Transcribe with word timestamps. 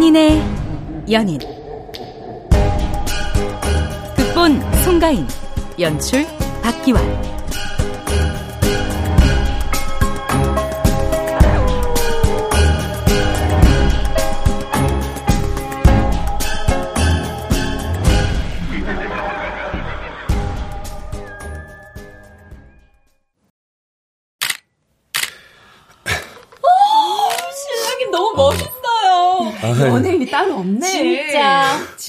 만인의 0.00 0.42
연인. 1.10 1.38
극본 4.16 4.72
송가인 4.82 5.26
연출 5.78 6.24
박기환 6.62 7.39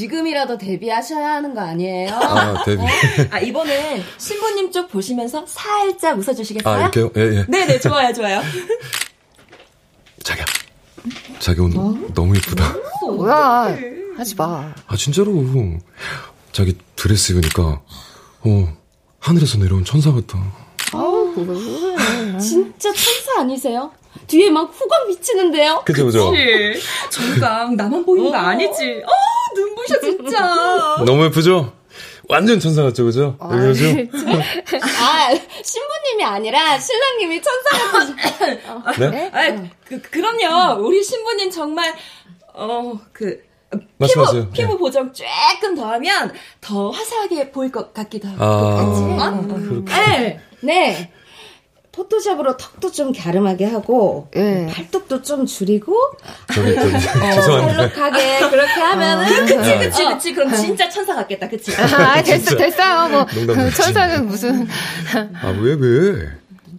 지금이라도 0.01 0.57
데뷔하셔야 0.57 1.33
하는 1.35 1.53
거 1.53 1.61
아니에요? 1.61 2.09
아, 2.11 2.63
데뷔. 2.63 2.81
아, 3.29 3.39
이번엔 3.39 4.01
신부님 4.17 4.71
쪽 4.71 4.89
보시면서 4.89 5.45
살짝 5.45 6.17
웃어주시겠어요? 6.17 6.73
아, 6.75 6.79
이렇게요? 6.79 7.11
예, 7.17 7.21
예. 7.21 7.45
네네, 7.47 7.79
좋아요, 7.79 8.11
좋아요. 8.11 8.41
자기야. 10.23 10.45
자기 11.37 11.61
오늘 11.61 11.77
어? 11.77 11.95
너무 12.15 12.35
예쁘다. 12.35 12.75
뭐야. 13.15 13.77
하지 14.17 14.35
마. 14.35 14.73
아, 14.87 14.97
진짜로. 14.97 15.31
자기 16.51 16.75
드레스 16.95 17.33
입으니까, 17.33 17.81
어, 18.41 18.77
하늘에서 19.19 19.59
내려온 19.59 19.85
천사 19.85 20.11
같아. 20.11 20.39
아우, 20.93 21.33
진짜 22.39 22.91
천사 22.93 23.39
아니세요? 23.41 23.91
뒤에 24.27 24.49
막 24.49 24.71
후광 24.73 25.07
비치는데요. 25.07 25.83
그죠, 25.85 26.05
그죠. 26.05 26.31
정강 27.09 27.75
나만 27.75 28.05
보이는 28.05 28.29
거 28.31 28.37
어. 28.37 28.41
아니지? 28.41 29.01
어, 29.05 29.55
눈부셔 29.55 29.99
진짜. 30.01 31.03
너무 31.05 31.25
예쁘죠? 31.25 31.73
완전 32.27 32.59
천사 32.59 32.83
같죠, 32.83 33.05
그죠? 33.05 33.35
아, 33.39 33.47
그죠? 33.49 33.83
아, 33.85 35.29
신부님이 35.63 36.23
아니라 36.23 36.77
신랑님이 36.79 37.41
천사 37.41 37.91
같으 38.83 39.01
네? 39.09 39.31
아, 39.33 39.69
그, 39.85 40.01
그럼요. 40.01 40.81
우리 40.85 41.03
신부님 41.03 41.51
정말, 41.51 41.93
어, 42.53 42.99
그, 43.11 43.41
말씀하세요. 43.97 44.49
피부, 44.49 44.53
피부 44.53 44.73
네. 44.73 44.77
보정 44.77 45.13
조금 45.13 45.75
더 45.75 45.85
하면 45.91 46.33
더 46.59 46.89
화사하게 46.89 47.51
보일 47.51 47.71
것 47.71 47.93
같기도 47.93 48.27
하고. 48.29 48.43
아, 48.43 49.27
어? 49.29 49.83
네. 49.85 50.39
네. 50.61 51.11
포토샵으로 51.91 52.55
턱도 52.55 52.91
좀 52.91 53.11
갸름하게 53.11 53.65
하고 53.65 54.29
네. 54.33 54.67
팔뚝도 54.67 55.21
좀 55.23 55.45
줄이고 55.45 55.93
저기 56.53 56.73
저기 56.73 56.95
어, 56.95 57.33
죄송한데 57.33 57.73
헬록하게 57.73 58.39
그렇게 58.49 58.71
하면은 58.71 59.25
아, 59.25 59.45
그치 59.45 59.77
그치 59.77 60.05
그치 60.05 60.33
그럼 60.33 60.55
진짜 60.55 60.89
천사 60.89 61.13
같겠다 61.15 61.49
그치 61.49 61.75
아 61.75 62.23
됐어 62.23 62.55
됐어요 62.55 63.09
뭐 63.09 63.25
천사는 63.71 64.25
무슨 64.25 64.67
아왜 65.41 65.75
왜? 65.79 66.29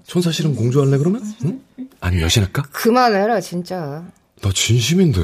천사 0.06 0.30
실은 0.30 0.56
공주 0.56 0.80
할래 0.80 0.96
그러면? 0.96 1.22
응? 1.44 1.60
아니 2.00 2.22
여신할까? 2.22 2.62
그만해라 2.72 3.40
진짜 3.40 4.04
나 4.40 4.50
진심인데 4.52 5.20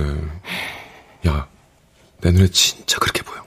야 1.28 1.48
내 2.20 2.30
눈에 2.30 2.48
진짜 2.50 2.98
그렇게 2.98 3.22
보여 3.22 3.38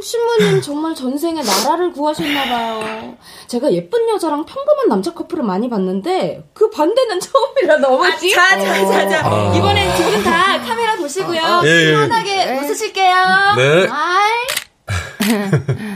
신부님 0.00 0.60
정말 0.62 0.94
전생에 0.94 1.42
나라를 1.42 1.92
구하셨나봐요. 1.92 3.16
제가 3.48 3.72
예쁜 3.72 4.08
여자랑 4.10 4.46
평범한 4.46 4.88
남자 4.88 5.12
커플을 5.12 5.42
많이 5.42 5.68
봤는데 5.68 6.48
그 6.54 6.70
반대는 6.70 7.18
처음이라 7.18 7.78
너무 7.78 8.06
아, 8.06 8.10
자, 8.16 8.58
자, 8.58 8.86
자, 8.86 9.08
자. 9.08 9.26
아. 9.26 9.52
이번엔 9.56 9.96
두 9.96 10.02
분 10.04 10.22
다 10.22 10.60
카메라 10.62 10.94
보시고요. 10.96 11.40
아, 11.42 11.62
예, 11.64 11.86
예. 11.86 11.92
편하게 11.92 12.44
네. 12.44 12.58
웃으실게요. 12.60 13.14
네. 13.56 13.88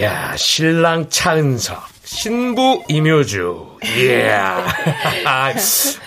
야, 0.00 0.34
신랑 0.36 1.10
차은석, 1.10 1.82
신부 2.04 2.82
임효주. 2.88 3.78
이야. 3.98 4.64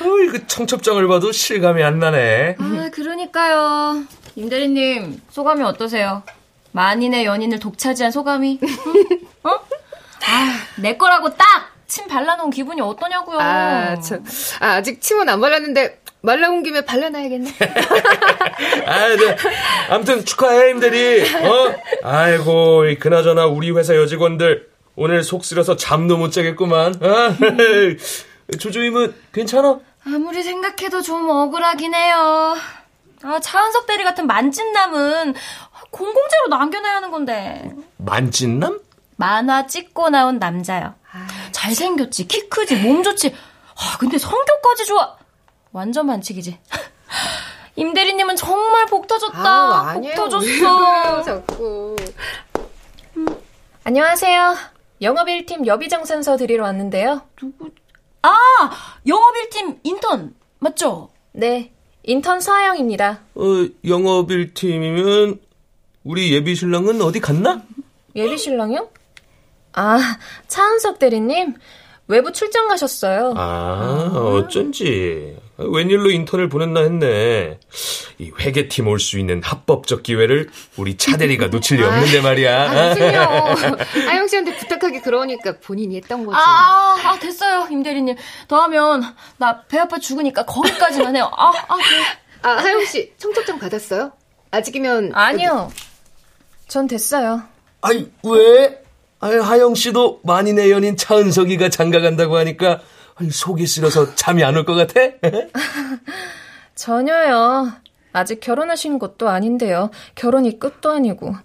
어, 0.01 0.19
이거 0.27 0.39
청첩장을 0.47 1.07
봐도 1.07 1.31
실감이 1.31 1.83
안 1.83 1.99
나네. 1.99 2.55
아, 2.59 2.89
그러니까요. 2.91 4.03
임 4.35 4.49
대리님, 4.49 5.21
소감이 5.29 5.63
어떠세요? 5.63 6.23
만인의 6.71 7.25
연인을 7.25 7.59
독차지한 7.59 8.11
소감이? 8.11 8.59
어? 9.43 9.49
아, 9.51 10.59
내 10.77 10.97
거라고 10.97 11.35
딱! 11.35 11.45
침 11.85 12.07
발라놓은 12.07 12.49
기분이 12.49 12.81
어떠냐고요. 12.81 13.37
아, 13.39 13.99
저, 13.99 14.15
아, 14.59 14.77
아직 14.77 14.99
침은 14.99 15.29
안 15.29 15.39
발랐는데 15.39 16.01
말라온 16.23 16.63
김에 16.63 16.81
발라놔야겠네. 16.85 17.51
아, 18.87 19.07
네. 19.09 19.37
아무튼 19.89 20.23
축하해, 20.23 20.69
임대리. 20.71 21.21
어? 21.21 21.75
아이고, 22.03 22.83
그나저나 22.99 23.45
우리 23.45 23.71
회사 23.71 23.93
여직원들 23.95 24.69
오늘 24.95 25.21
속 25.21 25.43
쓰려서 25.43 25.75
잠도 25.75 26.15
못 26.17 26.31
자겠구만. 26.31 26.95
아, 27.01 27.35
조조임은 28.57 29.13
괜찮아? 29.33 29.79
아무리 30.05 30.43
생각해도 30.43 31.01
좀 31.01 31.29
억울하긴 31.29 31.93
해요. 31.93 32.55
아, 33.23 33.39
차은석 33.41 33.85
대리 33.85 34.05
같은 34.05 34.25
만찢남은 34.25 35.33
공공재로 35.91 36.47
남겨놔야 36.49 36.95
하는 36.95 37.11
건데. 37.11 37.69
만찢남? 37.97 38.79
만화 39.17 39.67
찍고 39.67 40.09
나온 40.09 40.39
남자요. 40.39 40.93
아, 41.11 41.27
잘생겼지, 41.51 42.27
키 42.29 42.47
크지, 42.47 42.77
몸 42.77 43.03
좋지. 43.03 43.35
아, 43.75 43.97
근데 43.99 44.17
성격까지 44.17 44.85
좋아. 44.85 45.17
완전 45.73 46.05
반칙이지. 46.07 46.57
임대리님은 47.75 48.35
정말 48.35 48.85
복 48.85 49.07
터졌다. 49.07 49.39
아, 49.43 49.93
복 49.95 50.15
터졌어. 50.15 51.23
자꾸. 51.23 51.95
음. 53.17 53.25
안녕하세요. 53.83 54.55
영업 55.01 55.27
1팀 55.27 55.65
여비정 55.65 56.05
선서 56.05 56.37
드리러 56.37 56.63
왔는데요. 56.63 57.23
누구? 57.35 57.71
아, 58.21 58.29
영업 59.07 59.33
1팀 59.33 59.79
인턴 59.83 60.35
맞죠? 60.59 61.09
네, 61.33 61.71
인턴 62.03 62.39
서하영입니다. 62.39 63.19
어, 63.35 63.43
영업 63.85 64.29
1팀이면 64.29 65.39
우리 66.03 66.31
예비 66.33 66.55
신랑은 66.55 67.01
어디 67.01 67.19
갔나? 67.19 67.63
예비 68.15 68.37
신랑이요? 68.37 68.87
아, 69.73 69.97
차은석 70.47 70.99
대리님 70.99 71.55
외부 72.07 72.31
출장 72.31 72.67
가셨어요. 72.67 73.33
아, 73.35 74.11
어쩐지. 74.13 75.35
웬일로 75.71 76.09
인턴을 76.11 76.49
보냈나 76.49 76.81
했네. 76.81 77.59
이 78.19 78.31
회계팀 78.39 78.87
올 78.87 78.99
수 78.99 79.17
있는 79.19 79.41
합법적 79.43 80.03
기회를 80.03 80.49
우리 80.77 80.97
차대리가 80.97 81.47
놓칠 81.47 81.77
리 81.79 81.83
없는데 81.85 82.21
말이야. 82.21 82.71
아, 82.71 82.89
무슨요. 82.89 84.09
아영 84.09 84.27
씨한테 84.27 84.55
부탁하기 84.57 85.01
그러니까 85.01 85.57
본인이 85.59 85.95
했던 85.97 86.25
거지. 86.25 86.37
아, 86.39 86.95
아 87.03 87.19
됐어요, 87.19 87.67
임 87.71 87.83
대리님. 87.83 88.15
더 88.47 88.57
하면 88.63 89.03
나 89.37 89.63
배 89.67 89.79
아파 89.79 89.97
죽으니까 89.99 90.45
거기까지만 90.45 91.15
해요. 91.15 91.29
아, 91.35 91.47
아, 91.67 91.75
그래. 91.75 92.03
아, 92.43 92.49
하영 92.61 92.85
씨, 92.85 93.11
청첩장 93.17 93.59
받았어요? 93.59 94.11
아직이면. 94.51 95.11
아니요. 95.13 95.71
전 96.67 96.87
됐어요. 96.87 97.41
아니, 97.81 98.11
왜? 98.23 98.81
아유, 99.19 99.41
하영 99.41 99.75
씨도 99.75 100.21
만인의 100.23 100.69
연인 100.71 100.97
차은석이가 100.97 101.69
장가 101.69 102.01
간다고 102.01 102.35
하니까 102.37 102.81
속이 103.31 103.65
쓰려서 103.67 104.15
잠이 104.15 104.43
안 104.43 104.55
올 104.55 104.65
것 104.65 104.73
같아? 104.75 104.99
전혀요. 106.75 107.71
아직 108.11 108.39
결혼하신 108.39 108.99
것도 108.99 109.29
아닌데요. 109.29 109.89
결혼이 110.15 110.59
끝도 110.59 110.91
아니고. 110.91 111.35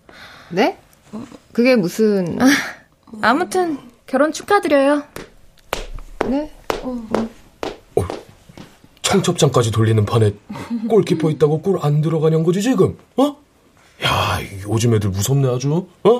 네? 0.50 0.78
그게 1.52 1.76
무슨... 1.76 2.38
아, 3.22 3.32
무튼 3.34 3.78
결혼 4.06 4.32
축하드려요. 4.32 5.02
네? 6.26 6.50
어. 6.82 7.08
어, 7.96 8.02
청첩장까지 9.02 9.70
돌리는 9.70 10.04
판에 10.04 10.32
골키퍼 10.88 11.30
있다고 11.30 11.62
골 11.62 11.78
안 11.82 12.02
들어가냐는 12.02 12.44
거지 12.44 12.60
지금? 12.60 12.98
어? 13.16 13.36
야, 14.04 14.38
요즘 14.68 14.94
애들 14.94 15.08
무섭네 15.10 15.48
아주. 15.48 15.88
어? 16.04 16.10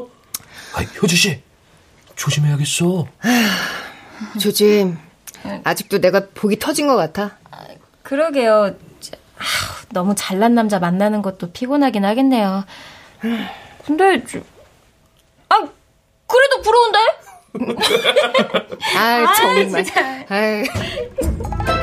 아, 0.75 0.83
효지 1.03 1.15
씨. 1.17 1.43
조심해야겠어. 2.17 3.07
조심. 4.41 4.97
아직도 5.65 6.01
내가 6.01 6.27
복이 6.35 6.59
터진 6.59 6.87
것 6.87 6.97
같아. 6.97 7.37
그러게요. 8.03 8.75
너무 9.91 10.15
잘난 10.17 10.55
남자 10.55 10.79
만나는 10.79 11.23
것도 11.23 11.53
피곤하긴 11.53 12.05
하겠네요. 12.05 12.65
근데 13.87 14.23
아 15.49 15.69
그래도 16.27 16.63
부러운데? 16.63 16.99
아 18.97 19.35
정말. 19.35 19.85
아 20.29 21.78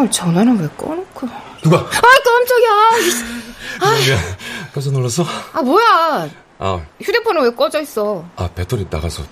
종일 0.00 0.10
전화는 0.10 0.58
왜 0.60 0.68
꺼놓고. 0.76 1.28
누가? 1.62 1.78
아, 1.78 1.90
깜짝이야. 2.24 2.90
미안. 4.06 4.18
깜짝 4.72 4.92
놀랐어? 4.92 5.24
아, 5.52 5.60
뭐야. 5.62 6.30
아, 6.58 6.80
휴대폰은 7.02 7.42
왜 7.42 7.50
꺼져 7.54 7.80
있어? 7.82 8.24
아, 8.36 8.48
배터리 8.54 8.86
나가서. 8.88 9.22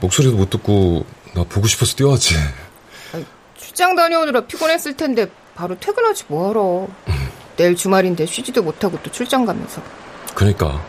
목소리도 0.00 0.36
못 0.36 0.50
듣고, 0.50 1.06
나 1.34 1.44
보고 1.44 1.66
싶어서 1.66 1.96
뛰어왔지. 1.96 2.34
출장 3.56 3.96
다녀오느라 3.96 4.42
피곤했을 4.42 4.96
텐데, 4.96 5.30
바로 5.54 5.78
퇴근하지 5.78 6.24
뭐하러. 6.28 6.88
내일 7.56 7.76
주말인데 7.76 8.26
쉬지도 8.26 8.62
못하고 8.62 8.98
또 9.02 9.10
출장 9.10 9.46
가면서. 9.46 9.80
그러니까. 10.34 10.82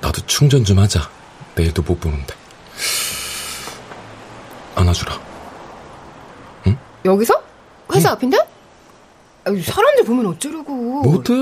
나도 0.00 0.24
충전 0.26 0.64
좀 0.64 0.78
하자. 0.78 1.08
내일도 1.54 1.82
못 1.82 1.98
보는데. 2.00 2.34
안아주라. 4.74 5.31
여기서? 7.04 7.34
회사 7.94 8.12
앞인데? 8.12 8.38
아유, 9.44 9.62
사람들 9.62 10.04
보면 10.04 10.26
어쩌려고. 10.26 10.72
뭐 10.74 11.16
어때? 11.18 11.32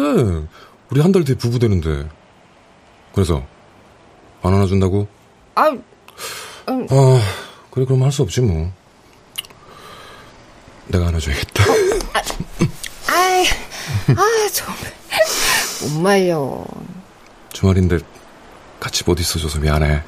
우리 0.91 1.01
한 1.01 1.13
달 1.13 1.23
뒤에 1.25 1.37
부부 1.37 1.59
되는데. 1.59 2.09
그래서, 3.15 3.45
안 4.43 4.55
안아준다고? 4.55 5.07
아, 5.55 5.65
아, 6.67 7.21
그래, 7.71 7.85
그럼 7.85 8.03
할 8.03 8.11
수 8.13 8.23
없지, 8.23 8.41
뭐. 8.41 8.73
내가 10.89 11.09
안아줘야겠다. 11.09 11.65
아이, 13.09 13.47
아, 14.09 14.49
정말. 14.53 14.93
못 15.83 16.01
말려. 16.01 16.65
주말인데 17.53 17.99
같이 18.81 19.05
못 19.05 19.21
있어줘서 19.21 19.59
미안해. 19.61 20.03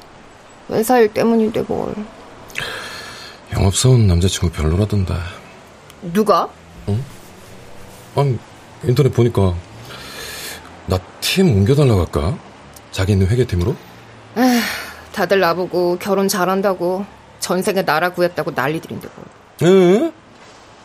회사 0.71 0.99
일 0.99 1.13
때문인데 1.13 1.61
뭘. 1.67 1.93
영업사원 3.53 4.07
남자친구 4.07 4.49
별로라던데. 4.51 5.13
누가? 6.11 6.49
아니, 8.15 8.37
인터넷 8.83 9.11
보니까 9.13 9.53
나 10.87 10.99
팀 11.21 11.49
옮겨달라고 11.49 12.01
할까? 12.01 12.37
자기 12.91 13.13
있는 13.13 13.27
회계팀으로? 13.27 13.75
다들 15.13 15.39
나보고 15.39 15.97
결혼 15.99 16.27
잘한다고 16.27 17.05
전생에 17.39 17.83
나라 17.85 18.09
구했다고 18.09 18.51
난리들인데 18.51 19.07
뭘. 19.61 19.71
에? 19.71 20.11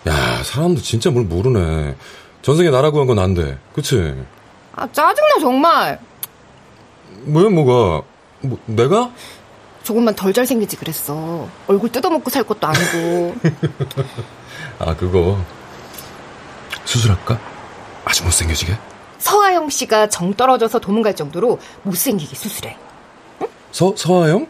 야, 0.09 0.43
사람도 0.45 0.81
진짜 0.81 1.11
뭘 1.11 1.25
모르네. 1.25 1.97
전생에 2.43 2.71
나라 2.71 2.91
구한 2.91 3.07
건 3.09 3.19
안 3.19 3.35
돼. 3.35 3.59
그치? 3.75 4.15
아, 4.77 4.87
짜증나, 4.93 5.39
정말. 5.41 5.99
뭐야, 7.25 7.49
뭐가? 7.51 8.07
뭐, 8.43 8.59
내가? 8.67 9.11
조금만 9.83 10.15
덜 10.15 10.33
잘생기지 10.33 10.77
그랬어. 10.77 11.49
얼굴 11.67 11.91
뜯어먹고 11.91 12.31
살 12.31 12.45
것도 12.45 12.67
아니고. 12.67 13.35
아, 14.79 14.95
그거. 14.95 15.39
수술할까? 16.85 17.39
아주 18.05 18.25
못생겨지게? 18.25 18.77
서하영 19.19 19.69
씨가 19.71 20.09
정 20.09 20.33
떨어져서 20.35 20.79
도망 20.79 21.03
갈 21.03 21.15
정도로 21.17 21.59
못생기게 21.83 22.35
수술해. 22.37 22.77
서, 23.73 23.93
서하영? 23.97 24.47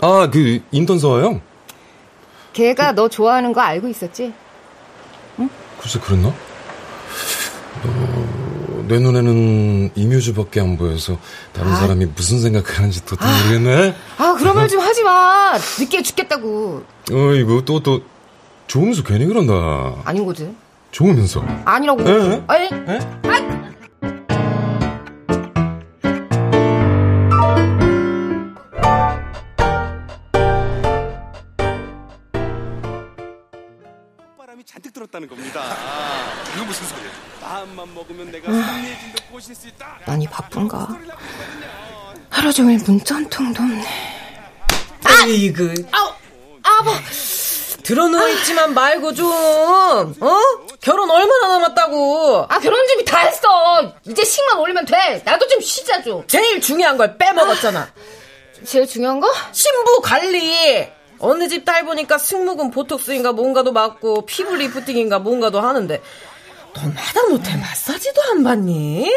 아, 0.00 0.28
그, 0.30 0.60
인턴 0.72 0.98
서하영? 0.98 1.40
걔가 2.52 2.92
너 2.92 3.08
좋아하는 3.08 3.52
거 3.52 3.60
알고 3.60 3.88
있었지? 3.88 4.32
글쎄, 5.80 5.98
그랬나? 6.00 6.28
어, 7.84 8.84
내 8.88 8.98
눈에는 8.98 9.90
이뮤즈밖에 9.94 10.60
안 10.60 10.76
보여서 10.76 11.18
다른 11.52 11.74
사람이 11.76 12.06
무슨 12.06 12.40
생각하는지 12.40 13.04
도통 13.04 13.26
모르겠네. 13.28 13.94
아, 14.18 14.34
그런 14.38 14.54
말 14.56 14.68
좀 14.68 14.80
하지 14.80 15.02
마. 15.02 15.52
느끼해 15.78 16.02
죽겠다고. 16.02 16.84
어이구, 17.12 17.64
또, 17.64 17.80
또, 17.80 18.00
좋으면서 18.66 19.02
괜히 19.02 19.26
그런다. 19.26 19.52
아니거든. 20.04 20.56
좋으면서. 20.90 21.44
아니라고. 21.64 22.02
에? 22.02 22.42
아니, 22.46 22.68
바람이 34.38 34.64
잔뜩 34.64 34.92
들었다는 34.92 35.28
겁니다. 35.28 35.60
이거 36.54 36.64
무슨 36.64 36.86
소리야? 36.86 37.10
마음만 37.40 37.94
먹으면 37.94 38.30
내가 38.30 38.52
상해진도 38.52 39.24
꼬실 39.30 39.54
수 39.54 39.68
있다. 39.68 39.98
많이 40.06 40.26
바쁜가? 40.26 40.88
하루 42.30 42.52
종일 42.52 42.78
문자 42.86 43.14
한 43.16 43.28
통도 43.28 43.62
없네. 43.62 43.84
에이그. 45.26 45.74
아우, 45.92 46.03
아버. 46.03 46.03
들어누워 47.84 48.28
있지만 48.30 48.72
말고 48.74 49.12
좀, 49.14 49.26
어? 49.30 50.40
결혼 50.80 51.10
얼마나 51.10 51.48
남았다고? 51.58 52.46
아, 52.48 52.58
결혼 52.58 52.86
준비 52.88 53.04
다 53.04 53.18
했어. 53.18 53.92
이제 54.06 54.24
식만 54.24 54.58
올리면 54.58 54.86
돼. 54.86 55.22
나도 55.24 55.46
좀 55.48 55.60
쉬자 55.60 56.02
좀. 56.02 56.26
제일 56.26 56.60
중요한 56.60 56.96
걸 56.96 57.16
빼먹었잖아. 57.18 57.92
제일 58.64 58.86
중요한 58.86 59.20
거? 59.20 59.30
신부 59.52 60.00
관리. 60.00 60.88
어느 61.20 61.48
집 61.48 61.64
딸 61.64 61.84
보니까 61.84 62.18
승모근 62.18 62.70
보톡스인가 62.70 63.32
뭔가도 63.32 63.72
맞고 63.72 64.26
피부 64.26 64.54
리프팅인가 64.56 65.18
뭔가도 65.20 65.60
하는데 65.60 66.02
넌 66.74 66.90
하다못해 66.96 67.56
마사지도 67.56 68.20
안 68.30 68.42
받니? 68.44 69.10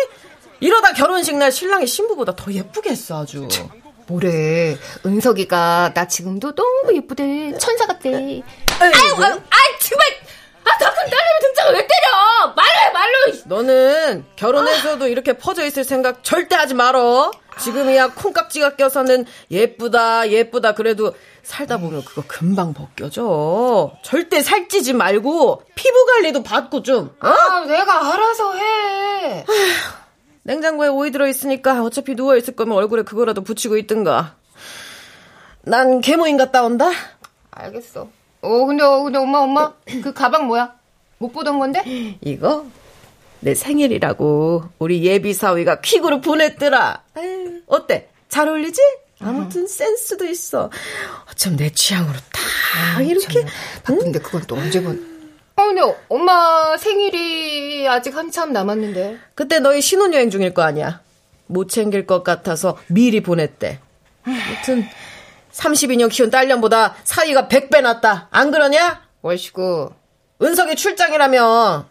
이러다 0.59 0.93
결혼식 0.93 1.35
날 1.37 1.51
신랑이 1.51 1.87
신부보다 1.87 2.35
더 2.35 2.51
예쁘겠어 2.51 3.21
아주. 3.23 3.47
뭐래. 4.07 4.77
은석이가 5.05 5.91
나 5.93 6.07
지금도 6.07 6.55
너무 6.55 6.95
예쁘대. 6.95 7.57
천사 7.57 7.85
같대. 7.85 8.13
아유. 8.13 8.41
아유, 8.79 9.13
아, 9.13 9.57
정말. 9.79 10.07
아, 10.63 10.77
더 10.79 10.85
큰 10.89 10.95
딸내미 10.95 11.39
등장을 11.43 11.73
왜 11.73 11.79
때려? 11.79 12.53
말로 12.55 12.69
해, 12.69 12.91
말로. 12.91 13.13
너는 13.45 14.25
결혼해서도 14.35 15.07
이렇게 15.07 15.33
퍼져 15.33 15.65
있을 15.65 15.83
생각 15.83 16.23
절대 16.23 16.55
하지 16.55 16.73
말어. 16.73 17.31
지금이야 17.59 18.09
콩깍지가 18.13 18.75
껴서는 18.75 19.25
예쁘다 19.49 20.29
예쁘다 20.29 20.73
그래도 20.73 21.13
살다 21.41 21.77
보면 21.77 22.03
그거 22.05 22.21
금방 22.27 22.73
벗겨져. 22.73 23.93
절대 24.03 24.41
살찌지 24.43 24.93
말고 24.93 25.63
피부 25.75 26.05
관리도 26.05 26.43
받고 26.43 26.83
좀. 26.83 27.15
어? 27.23 27.27
아, 27.29 27.61
내가 27.65 28.13
알아서 28.13 28.53
해. 28.55 29.45
냉장고에 30.47 30.87
오이 30.87 31.11
들어 31.11 31.27
있으니까 31.27 31.83
어차피 31.83 32.15
누워 32.15 32.37
있을 32.37 32.55
거면 32.55 32.77
얼굴에 32.77 33.03
그거라도 33.03 33.43
붙이고 33.43 33.77
있든가. 33.79 34.35
난 35.63 35.99
계모인 35.99 36.37
갔다 36.37 36.63
온다. 36.63 36.89
알겠어. 37.51 38.07
어, 38.41 38.65
근데, 38.65 38.81
어, 38.81 39.03
근데 39.03 39.19
엄마, 39.19 39.39
엄마. 39.39 39.73
그 40.01 40.13
가방 40.13 40.47
뭐야? 40.47 40.73
못 41.17 41.33
보던 41.33 41.59
건데? 41.59 41.83
이거 42.21 42.65
내 43.41 43.55
생일이라고 43.55 44.63
우리 44.79 45.03
예비 45.03 45.33
사위가 45.33 45.81
퀵으로 45.81 46.21
보냈더라. 46.21 47.03
어때? 47.67 48.09
잘 48.29 48.47
어울리지? 48.47 48.81
아무튼 49.19 49.67
센스도 49.67 50.25
있어. 50.27 50.71
어쩜 51.29 51.57
내 51.57 51.69
취향으로 51.71 52.17
딱 52.31 53.01
이렇게. 53.01 53.43
바쁜데 53.83 54.19
그건 54.19 54.43
또 54.47 54.55
언제 54.55 54.81
본. 54.81 55.16
아, 55.57 55.63
근데 55.63 55.81
엄마 56.07 56.77
생일이 56.77 57.87
아직 57.87 58.15
한참 58.15 58.53
남았는데. 58.53 59.17
그때 59.33 59.59
너희 59.59 59.81
신혼여행 59.81 60.29
중일 60.29 60.53
거 60.53 60.61
아니야. 60.61 61.01
못 61.47 61.67
챙길 61.69 62.05
것 62.05 62.23
같아서 62.23 62.77
미리 62.87 63.21
보냈대. 63.21 63.79
아무튼 64.23 64.85
32년 65.51 66.11
키운 66.11 66.29
딸년보다 66.29 66.95
사위가 67.03 67.47
100배 67.47 67.81
낫다. 67.81 68.27
안 68.31 68.51
그러냐? 68.51 69.01
월시고. 69.23 69.93
은석이 70.43 70.75
출장이라며. 70.75 71.85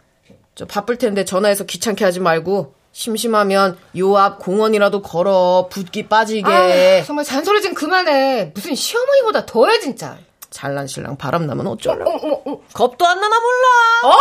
저 0.55 0.65
바쁠 0.67 0.97
텐데 0.97 1.25
전화해서 1.25 1.65
귀찮게 1.65 2.05
하지 2.05 2.21
말고 2.21 2.75
심심하면 2.93 3.77
요 3.99 4.17
앞 4.17 4.39
공원이라도 4.39 5.03
걸어 5.03 5.69
붓기 5.71 6.07
빠지게. 6.09 6.45
아, 6.51 7.03
정말 7.05 7.25
잔소리 7.25 7.61
좀 7.63 7.75
그만해. 7.75 8.53
무슨 8.55 8.75
시어머니보다 8.77 9.45
더해, 9.45 9.81
진짜. 9.81 10.17
잘난 10.51 10.87
신랑 10.87 11.17
바람 11.17 11.47
나면 11.47 11.67
어쩌려고. 11.67 12.11
어, 12.11 12.15
어, 12.15 12.53
어. 12.53 12.61
겁도 12.73 13.07
안 13.07 13.21
나나 13.21 13.37
몰라. 13.41 14.17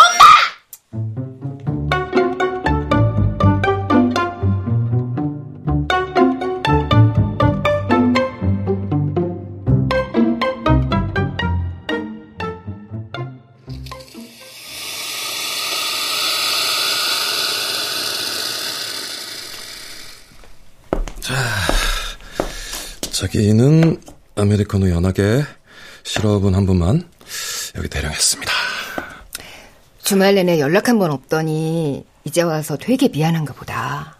자기는 23.11 23.97
아메리카노 24.35 24.89
연하게 24.89 25.43
시럽은 26.09 26.53
한 26.55 26.65
분만 26.65 27.09
여기 27.75 27.89
대령했습니다. 27.89 28.51
주말 30.03 30.35
내내 30.35 30.59
연락 30.59 30.87
한 30.87 30.99
번 30.99 31.11
없더니 31.11 32.05
이제 32.23 32.41
와서 32.43 32.77
되게 32.77 33.07
미안한가 33.09 33.53
보다. 33.53 34.17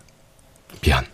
미안. 0.81 1.05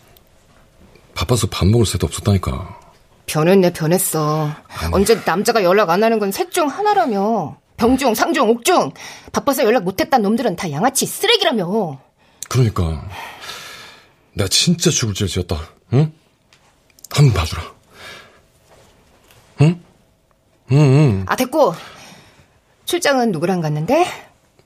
바빠서 1.13 1.47
밥 1.47 1.67
먹을 1.67 1.85
새도 1.85 2.07
없었다니까. 2.07 2.79
변했네, 3.25 3.73
변했어. 3.73 4.49
아니. 4.67 4.93
언제 4.93 5.15
남자가 5.25 5.63
연락 5.63 5.89
안 5.89 6.03
하는 6.03 6.19
건 6.19 6.31
셋 6.31 6.51
중 6.51 6.67
하나라며. 6.67 7.57
병중, 7.77 8.15
상중, 8.15 8.49
옥중. 8.49 8.91
바빠서 9.31 9.63
연락 9.63 9.83
못했단 9.83 10.21
놈들은 10.21 10.55
다 10.55 10.71
양아치 10.71 11.05
쓰레기라며. 11.05 11.99
그러니까. 12.49 13.07
내가 14.33 14.47
진짜 14.47 14.89
죽을 14.89 15.13
죄 15.13 15.27
지었다. 15.27 15.57
응? 15.93 16.13
한 17.11 17.25
번 17.25 17.33
봐주라. 17.33 17.61
응? 20.71 20.77
응, 20.77 20.79
응. 20.79 21.25
아, 21.27 21.35
됐고. 21.35 21.73
출장은 22.85 23.31
누구랑 23.31 23.61
갔는데? 23.61 24.05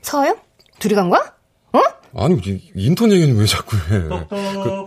서영? 0.02 0.38
둘이 0.80 0.94
간 0.96 1.10
거야? 1.10 1.34
어? 1.74 1.80
아니, 2.18 2.40
인턴 2.76 3.12
얘기는 3.12 3.36
왜 3.36 3.46
자꾸 3.46 3.78
해. 3.78 4.02
그, 4.30 4.86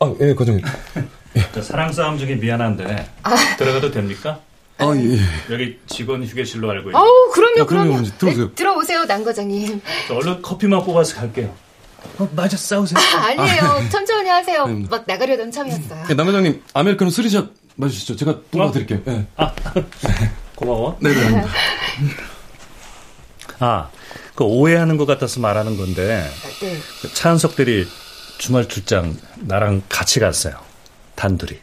아, 0.00 0.14
예, 0.20 0.34
과장님. 0.34 0.64
예. 1.36 1.62
사랑 1.62 1.92
싸움 1.92 2.16
중에 2.18 2.36
미안한데 2.36 3.08
아. 3.22 3.56
들어가도 3.58 3.90
됩니까? 3.90 4.40
아, 4.78 4.92
예. 4.96 5.18
여기 5.52 5.78
직원 5.86 6.24
휴게실로 6.24 6.70
알고 6.70 6.90
있는. 6.90 7.00
어우, 7.00 7.30
그럼요, 7.32 7.66
그럼요. 7.66 8.02
들어오세요. 8.18 8.48
네, 8.48 8.54
들어오세요, 8.54 9.04
남 9.06 9.24
과장님. 9.24 9.80
얼른 10.10 10.42
커피만 10.42 10.84
뽑아서 10.84 11.16
갈게요. 11.16 11.54
어, 12.18 12.28
맞아, 12.34 12.56
싸우세요. 12.56 12.98
아, 12.98 13.26
아니에요. 13.28 13.88
천천히 13.90 14.28
하세요. 14.28 14.66
네. 14.66 14.84
막 14.90 15.04
나가려던 15.06 15.50
참이었어요. 15.50 16.04
네, 16.06 16.14
남 16.14 16.26
과장님, 16.26 16.62
아메리카노 16.74 17.10
쓰리샷 17.10 17.46
마주시죠. 17.76 18.16
제가 18.16 18.40
뽑아드릴게요. 18.50 18.98
어? 18.98 19.02
네. 19.10 19.26
아, 19.36 19.52
고마워. 20.54 20.96
네, 21.00 21.12
네. 21.12 21.44
아, 23.58 23.90
그 24.34 24.44
오해하는 24.44 24.96
것 24.96 25.06
같아서 25.06 25.40
말하는 25.40 25.76
건데. 25.76 26.28
네. 26.60 26.78
그 27.02 27.12
차은석들이 27.12 27.88
주말 28.38 28.68
출장 28.68 29.16
나랑 29.36 29.82
같이 29.88 30.20
갔어요. 30.20 30.58
단둘이. 31.14 31.60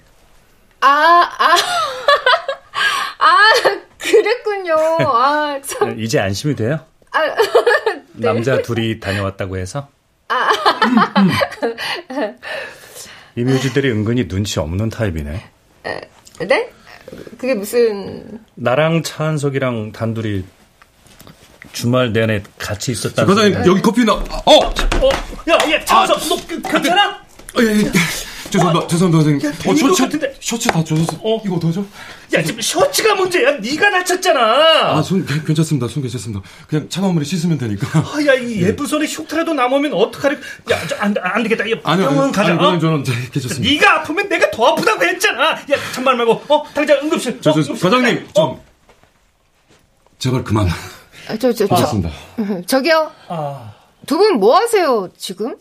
아, 0.81 0.87
아. 0.87 1.55
아, 3.19 3.37
그랬군요. 3.97 4.75
아, 4.75 5.59
참. 5.65 5.95
네, 5.95 6.03
이제 6.03 6.19
안심이 6.19 6.55
돼요? 6.55 6.79
아, 7.11 7.19
네. 8.13 8.27
남자 8.27 8.61
둘이 8.61 8.99
다녀왔다고 8.99 9.57
해서? 9.57 9.89
아. 10.27 10.49
이 13.35 13.43
뮤지들이 13.43 13.91
은근히 13.91 14.27
눈치 14.27 14.59
없는 14.59 14.89
타입이네. 14.89 15.49
네? 16.47 16.73
그게 17.37 17.53
무슨. 17.53 18.39
나랑 18.55 19.03
차한석이랑 19.03 19.91
단둘이 19.91 20.45
주말 21.73 22.11
내내 22.11 22.43
같이 22.57 22.91
있었다. 22.91 23.25
과장님, 23.25 23.65
여기 23.65 23.81
커피 23.81 24.03
나, 24.03 24.13
어! 24.13 24.21
어! 24.45 25.09
야, 25.49 25.53
야, 25.71 25.85
차한석, 25.85 26.17
아, 26.17 26.45
너 26.61 26.69
괜찮아? 26.69 27.09
아, 27.11 27.61
예, 27.61 27.65
예. 27.65 27.91
죄송합니다, 28.51 28.85
어, 28.85 28.87
죄송합니다, 28.87 29.23
선생님. 29.23 29.71
어, 29.71 29.75
셔츠, 29.75 30.03
같은데. 30.03 30.35
셔츠 30.39 30.67
다 30.69 30.83
젖었어. 30.83 31.17
어. 31.23 31.41
이거 31.45 31.55
어떡하죠? 31.55 31.85
야, 32.33 32.43
지금 32.43 32.61
셔츠가 32.61 33.15
문제야. 33.15 33.51
네가 33.57 33.89
다쳤잖아. 33.89 34.97
아, 34.97 35.01
손, 35.01 35.25
괜찮습니다. 35.25 35.87
손 35.87 36.03
괜찮습니다. 36.03 36.43
그냥 36.67 36.87
차가운 36.89 37.13
물에 37.13 37.25
씻으면 37.25 37.57
되니까. 37.57 37.87
아, 37.99 38.25
야, 38.25 38.33
이 38.35 38.61
예쁜 38.61 38.85
손에 38.85 39.05
흉터라도 39.05 39.53
남으면 39.53 39.93
어떡하래. 39.93 40.35
야, 40.71 40.87
저, 40.87 40.95
안, 40.97 41.15
안 41.21 41.43
되겠다. 41.43 41.69
야, 41.71 41.75
아니요, 41.83 42.09
병원 42.09 42.31
가자. 42.31 42.51
아니, 42.53 42.59
어? 42.61 42.79
저는 42.79 43.03
괜찮습니다. 43.03 43.61
네가 43.73 43.95
아프면 44.01 44.29
내가 44.29 44.51
더 44.51 44.65
아프다고 44.67 45.03
했잖아. 45.03 45.51
야, 45.51 45.65
참말 45.93 46.17
말고, 46.17 46.43
어, 46.49 46.63
당장 46.73 46.97
응급실. 47.03 47.39
저, 47.41 47.53
저, 47.53 47.71
어, 47.71 47.75
과장님, 47.75 48.27
좀. 48.35 48.43
어? 48.43 48.63
제발 50.19 50.43
그만. 50.43 50.67
아, 51.27 51.37
저, 51.37 51.51
저, 51.53 51.65
저, 51.67 52.01
저기요. 52.67 53.11
아. 53.27 53.73
두분 54.05 54.39
뭐 54.39 54.57
하세요, 54.57 55.09
지금? 55.17 55.55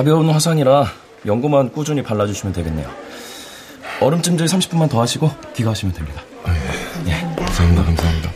가벼운 0.00 0.30
화상이라 0.30 0.90
연고만 1.26 1.72
꾸준히 1.72 2.02
발라주시면 2.02 2.54
되겠네요. 2.54 2.90
얼음 4.00 4.22
찜질 4.22 4.46
30분만 4.46 4.88
더 4.88 4.98
하시고 4.98 5.30
귀가하시면 5.54 5.94
됩니다. 5.94 6.22
아, 6.42 6.54
예. 6.54 7.10
예. 7.10 7.34
감사합니다, 7.36 7.84
감사합니다. 7.84 8.32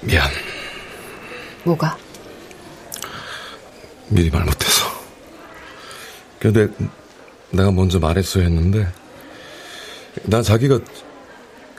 미안. 0.00 0.28
뭐가? 1.62 1.96
미리 4.08 4.28
말 4.30 4.44
못해서. 4.44 4.84
근데 6.40 6.66
내가 7.50 7.70
먼저 7.70 8.00
말했어야 8.00 8.42
했는데, 8.42 8.88
난 10.24 10.42
자기가 10.42 10.80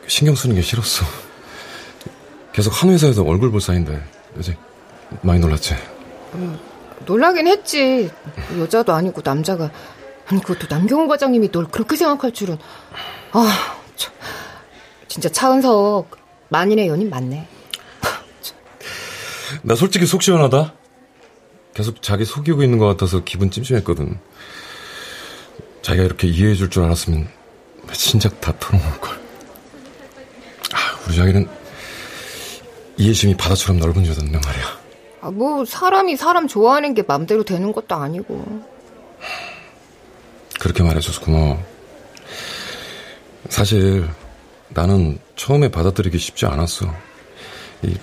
신경 0.07 0.35
쓰는 0.35 0.55
게 0.55 0.61
싫었어. 0.61 1.26
계속 2.57 2.81
한 2.81 2.89
회사에서 2.89 3.21
얼굴 3.21 3.51
볼 3.51 3.61
사이인데, 3.61 4.03
그지? 4.33 4.57
많이 5.21 5.39
놀랐지? 5.39 5.75
음, 6.33 6.57
놀라긴 7.05 7.45
했지. 7.45 8.09
여자도 8.57 8.93
아니고 8.93 9.21
남자가. 9.23 9.69
아니, 10.25 10.41
그것도 10.41 10.65
남경호 10.67 11.07
과장님이 11.07 11.51
널 11.51 11.67
그렇게 11.67 11.95
생각할 11.95 12.31
줄은. 12.31 12.57
아, 13.33 13.77
참. 13.95 14.11
진짜 15.07 15.29
차은석, 15.29 16.17
만인의 16.49 16.87
연인 16.87 17.11
맞네. 17.11 17.47
나 19.61 19.75
솔직히 19.75 20.07
속 20.07 20.23
시원하다. 20.23 20.73
계속 21.75 22.01
자기 22.01 22.25
속이고 22.25 22.63
있는 22.63 22.79
것 22.79 22.87
같아서 22.87 23.23
기분 23.23 23.51
찜찜했거든. 23.51 24.17
자기가 25.83 26.03
이렇게 26.03 26.27
이해해줄 26.27 26.71
줄 26.71 26.85
알았으면 26.85 27.29
진작 27.93 28.41
다 28.41 28.51
털어놓을 28.59 28.99
걸. 28.99 29.15
아, 30.73 30.99
우리 31.05 31.15
자기는 31.15 31.66
이해심이 32.97 33.37
바다처럼 33.37 33.79
넓은 33.79 34.05
여자인데 34.05 34.39
말이야. 34.43 34.65
아, 35.21 35.31
뭐 35.31 35.65
사람이 35.65 36.15
사람 36.15 36.47
좋아하는 36.47 36.93
게 36.93 37.03
맘대로 37.03 37.43
되는 37.43 37.71
것도 37.71 37.95
아니고. 37.95 38.63
그렇게 40.59 40.83
말해줘서 40.83 41.21
고마워. 41.21 41.63
사실 43.49 44.07
나는 44.69 45.19
처음에 45.35 45.69
받아들이기 45.69 46.17
쉽지 46.17 46.45
않았어. 46.45 46.87
이 47.83 47.95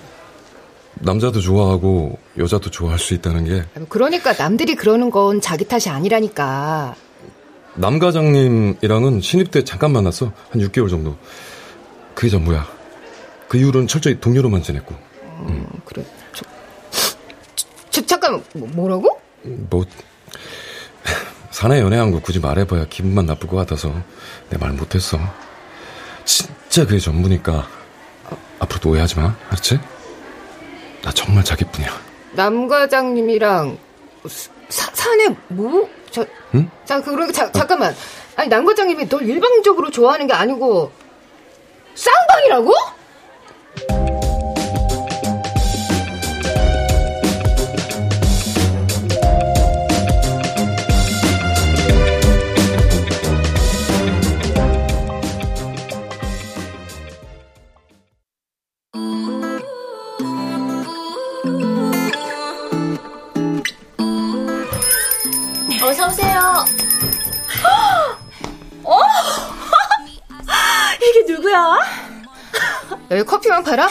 남자도 0.95 1.41
좋아하고 1.41 2.17
여자도 2.37 2.71
좋아할 2.71 2.97
수 2.97 3.13
있다는 3.13 3.45
게. 3.45 3.65
그러니까 3.89 4.33
남들이 4.33 4.75
그러는 4.75 5.09
건 5.09 5.41
자기 5.41 5.67
탓이 5.67 5.89
아니라니까. 5.89 6.95
남 7.75 7.99
과장님이랑은 7.99 9.19
신입 9.19 9.51
때 9.51 9.63
잠깐 9.65 9.91
만났어. 9.91 10.31
한 10.49 10.61
6개월 10.61 10.89
정도. 10.89 11.17
그게 12.13 12.29
전부야. 12.29 12.74
그 13.47 13.57
이후로는 13.57 13.87
철저히 13.87 14.19
동료로만 14.19 14.61
지냈고. 14.63 14.95
음, 15.23 15.47
음. 15.49 15.81
그래. 15.85 16.03
저, 16.33 16.45
저, 17.91 18.05
잠깐 18.05 18.43
뭐, 18.53 18.67
뭐라고? 18.69 19.19
뭐 19.43 19.85
사내 21.51 21.79
연애한 21.79 22.11
거 22.11 22.19
굳이 22.19 22.39
말해봐야 22.39 22.85
기분만 22.89 23.25
나쁠 23.27 23.47
것 23.47 23.55
같아서 23.57 23.93
내 24.49 24.57
말 24.57 24.71
못했어. 24.71 25.19
진짜 26.25 26.85
그게 26.85 26.99
전부니까 26.99 27.67
어. 28.29 28.37
앞으로도 28.59 28.89
오해하지 28.89 29.19
마. 29.19 29.35
알았지? 29.49 29.79
나 31.03 31.11
정말 31.11 31.43
자기뿐이야. 31.43 31.89
남 32.33 32.67
과장님이랑 32.67 33.77
사, 34.69 34.91
사내 34.93 35.27
뭐? 35.49 35.87
저, 36.11 36.25
응? 36.55 36.69
자, 36.85 37.01
그러니까 37.01 37.31
자, 37.31 37.51
잠깐만. 37.51 37.95
아니 38.35 38.49
남 38.49 38.65
과장님이 38.65 39.07
널 39.07 39.21
일방적으로 39.23 39.91
좋아하는 39.91 40.27
게 40.27 40.33
아니고 40.33 40.91
쌍방이라고? 41.93 42.73
어서 65.85 66.07
오세요. 66.07 66.65
어? 68.83 68.99
이게 70.99 71.31
누구야? 71.31 72.04
여기 73.11 73.23
커피만 73.23 73.63
팔아? 73.63 73.87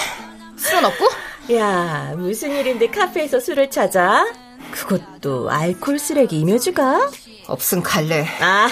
술은 0.56 0.84
없고? 0.84 1.06
야, 1.54 2.14
무슨 2.16 2.52
일인데 2.52 2.88
카페에서 2.88 3.38
술을 3.40 3.70
찾아? 3.70 4.24
그것도 4.70 5.50
알콜 5.50 5.98
쓰레기 5.98 6.40
이묘주가? 6.40 7.10
없음 7.46 7.82
갈래. 7.82 8.26
아, 8.40 8.68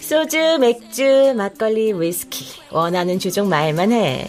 소주, 0.00 0.58
맥주, 0.58 1.34
막걸리, 1.36 1.92
위스키. 1.92 2.46
원하는 2.70 3.18
주종 3.18 3.48
말만 3.48 3.92
해. 3.92 4.28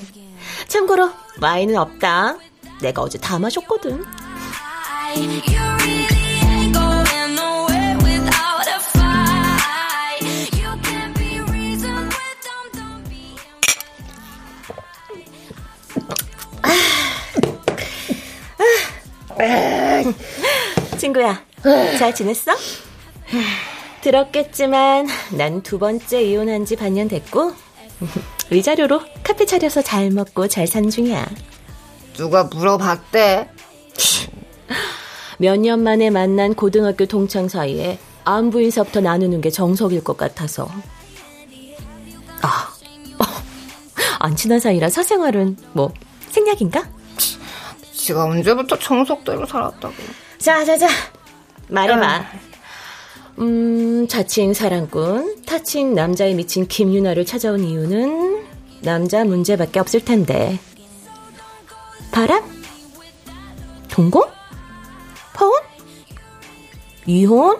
참고로 0.67 1.09
와인은 1.41 1.77
없다. 1.77 2.37
내가 2.81 3.01
어제 3.01 3.17
다 3.17 3.39
마셨거든. 3.39 4.03
친구야, 21.11 21.41
잘 21.97 22.13
지냈어? 22.13 22.51
들었겠지만 24.01 25.07
난 25.37 25.61
두 25.63 25.79
번째 25.79 26.21
이혼한 26.21 26.65
지 26.65 26.75
반년 26.75 27.07
됐고 27.07 27.53
위자료로 28.51 29.01
카페 29.23 29.45
차려서 29.45 29.81
잘 29.83 30.11
먹고 30.11 30.47
잘 30.49 30.67
산 30.67 30.89
중이야. 30.89 31.25
누가 32.15 32.43
물어봤대? 32.43 33.49
몇 35.39 35.55
년 35.57 35.81
만에 35.83 36.09
만난 36.09 36.53
고등학교 36.53 37.05
동창 37.05 37.47
사이에 37.47 37.99
안부 38.25 38.61
인사부터 38.61 38.99
나누는 38.99 39.39
게 39.39 39.49
정석일 39.49 40.03
것 40.03 40.17
같아서. 40.17 40.69
아, 42.41 42.67
안 44.19 44.35
친한 44.35 44.59
사이라 44.59 44.89
사생활은 44.89 45.55
뭐 45.71 45.93
생략인가? 46.31 46.89
지가 47.93 48.25
언제부터 48.25 48.77
정석대로 48.79 49.45
살았다고. 49.45 49.93
자, 50.37 50.63
자, 50.63 50.77
자. 50.77 50.87
말해봐. 51.69 52.25
음, 53.39 54.07
자칭 54.07 54.53
사랑꾼, 54.53 55.43
타칭 55.45 55.93
남자에 55.93 56.33
미친 56.33 56.67
김유나를 56.67 57.25
찾아온 57.25 57.63
이유는 57.63 58.45
남자 58.81 59.23
문제밖에 59.23 59.79
없을 59.79 60.03
텐데. 60.03 60.59
바람? 62.11 62.43
동거? 63.89 64.31
파혼? 65.33 65.53
이혼? 67.05 67.57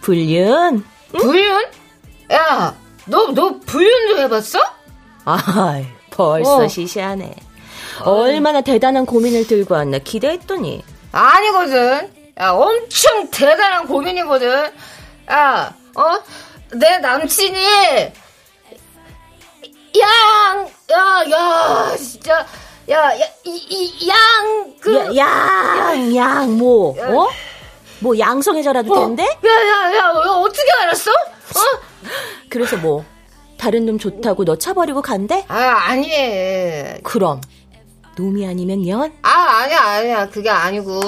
불륜? 0.00 0.84
응? 1.14 1.18
불륜? 1.18 1.64
야, 2.32 2.76
너, 3.06 3.32
너 3.32 3.60
불륜도 3.60 4.18
해봤어? 4.22 4.58
아, 5.24 5.82
벌써 6.10 6.64
어. 6.64 6.68
시시하네. 6.68 7.34
얼마나 8.04 8.60
대단한 8.60 9.06
고민을 9.06 9.46
들고 9.46 9.74
왔나 9.74 9.98
기대했더니. 9.98 10.84
아니거든. 11.12 12.10
야, 12.40 12.50
엄청 12.52 13.28
대단한 13.30 13.86
고민이거든. 13.86 14.72
야, 15.30 15.74
어? 15.94 16.22
내 16.74 16.98
남친이, 16.98 17.58
양, 19.98 20.68
야, 20.90 21.30
야, 21.30 21.96
진짜, 21.96 22.46
야, 22.88 23.20
야, 23.20 23.24
이, 23.44 23.50
이, 23.68 24.08
양, 24.08 24.74
그. 24.80 25.16
야, 25.16 25.26
양, 25.26 26.16
양, 26.16 26.56
뭐, 26.58 26.96
어? 26.98 27.28
뭐, 28.00 28.18
양성애자라도 28.18 28.92
어? 28.94 29.00
된대? 29.00 29.22
야, 29.24 29.50
야, 29.50 29.96
야, 29.96 30.10
어떻게 30.10 30.70
알았어? 30.80 31.10
어? 31.10 31.80
그래서 32.48 32.76
뭐, 32.78 33.04
다른 33.58 33.84
놈 33.86 33.98
좋다고 33.98 34.44
너 34.46 34.56
차버리고 34.56 35.02
간대? 35.02 35.44
아, 35.48 35.54
아니. 35.88 36.10
그럼, 37.02 37.40
놈이 38.16 38.46
아니면 38.46 38.86
연? 38.86 39.12
아, 39.22 39.30
아니야, 39.30 39.80
아니야. 39.80 40.28
그게 40.28 40.50
아니고. 40.50 41.00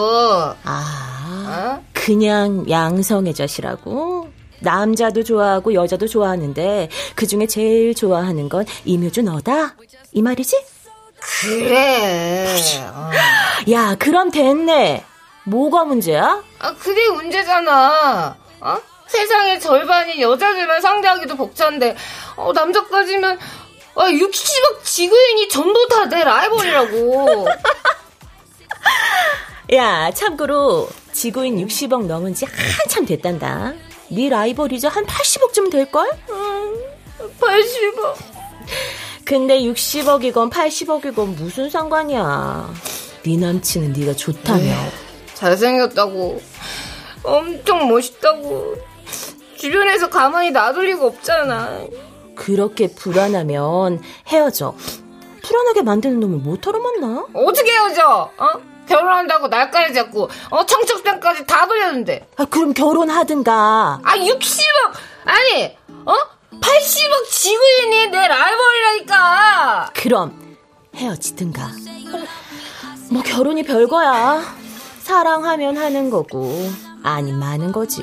아, 0.64 1.78
어? 1.78 1.84
그냥 1.92 2.68
양성의 2.68 3.34
젖이라고? 3.34 4.30
남자도 4.60 5.22
좋아하고 5.24 5.74
여자도 5.74 6.06
좋아하는데 6.06 6.88
그 7.14 7.26
중에 7.26 7.46
제일 7.46 7.94
좋아하는 7.94 8.48
건 8.48 8.64
임효주 8.84 9.22
너다? 9.22 9.74
이 10.12 10.22
말이지? 10.22 10.64
그래. 11.20 12.46
어. 12.92 13.10
야, 13.70 13.94
그럼 13.98 14.30
됐네. 14.30 15.04
뭐가 15.44 15.84
문제야? 15.84 16.42
아, 16.58 16.74
그게 16.74 17.10
문제잖아. 17.10 18.36
어? 18.60 18.76
세상의 19.06 19.60
절반이 19.60 20.20
여자들만 20.22 20.80
상대하기도 20.80 21.36
벅찬데, 21.36 21.94
어, 22.36 22.52
남자까지면 22.54 23.38
아, 23.96 24.06
60억 24.06 24.82
지구인이 24.84 25.48
전부 25.48 25.86
다 25.88 26.06
내 26.06 26.22
라이벌이라고. 26.24 27.46
야, 29.74 30.10
참고로 30.12 30.88
지구인 31.12 31.64
60억 31.66 32.06
넘은 32.06 32.34
지 32.34 32.44
한참 32.44 33.06
됐단다. 33.06 33.72
네 34.10 34.28
라이벌이자 34.28 34.88
한 34.88 35.06
80억쯤 35.06 35.70
될걸? 35.70 36.08
음, 36.30 36.84
80억. 37.40 38.14
근데 39.24 39.58
60억이건 39.60 40.50
80억이건 40.50 41.36
무슨 41.36 41.70
상관이야. 41.70 42.74
네 43.24 43.36
남친은 43.38 43.92
네가 43.94 44.14
좋다며. 44.14 44.60
에이, 44.60 44.68
네, 44.68 44.90
잘생겼다고. 45.34 46.42
엄청 47.22 47.88
멋있다고. 47.88 48.76
주변에서 49.56 50.10
가만히 50.10 50.50
놔둘 50.50 50.86
리가 50.88 51.06
없잖아. 51.06 51.80
그렇게 52.36 52.88
불안하면 52.88 54.02
헤어져. 54.28 54.74
불안하게 55.42 55.82
만드는 55.82 56.20
놈을 56.20 56.38
뭐하러 56.38 56.78
만나? 56.80 57.26
어떻게 57.34 57.72
헤어져? 57.72 58.30
어? 58.36 58.48
결혼한다고 58.88 59.48
날까지 59.48 59.94
잡고 59.94 60.28
어 60.50 60.66
청첩장까지 60.66 61.46
다 61.46 61.66
돌렸는데. 61.66 62.26
아 62.36 62.44
그럼 62.44 62.72
결혼하든가. 62.74 64.00
아 64.02 64.16
60억 64.16 64.92
아니 65.24 65.76
어 66.04 66.12
80억 66.60 67.28
지구인이 67.30 68.08
내 68.08 68.28
라이벌이라니까. 68.28 69.90
그럼 69.94 70.56
헤어지든가. 70.94 71.70
뭐 73.10 73.22
결혼이 73.22 73.62
별거야. 73.62 74.42
사랑하면 75.02 75.76
하는 75.76 76.10
거고 76.10 76.70
아니 77.02 77.32
많은 77.32 77.72
거지. 77.72 78.02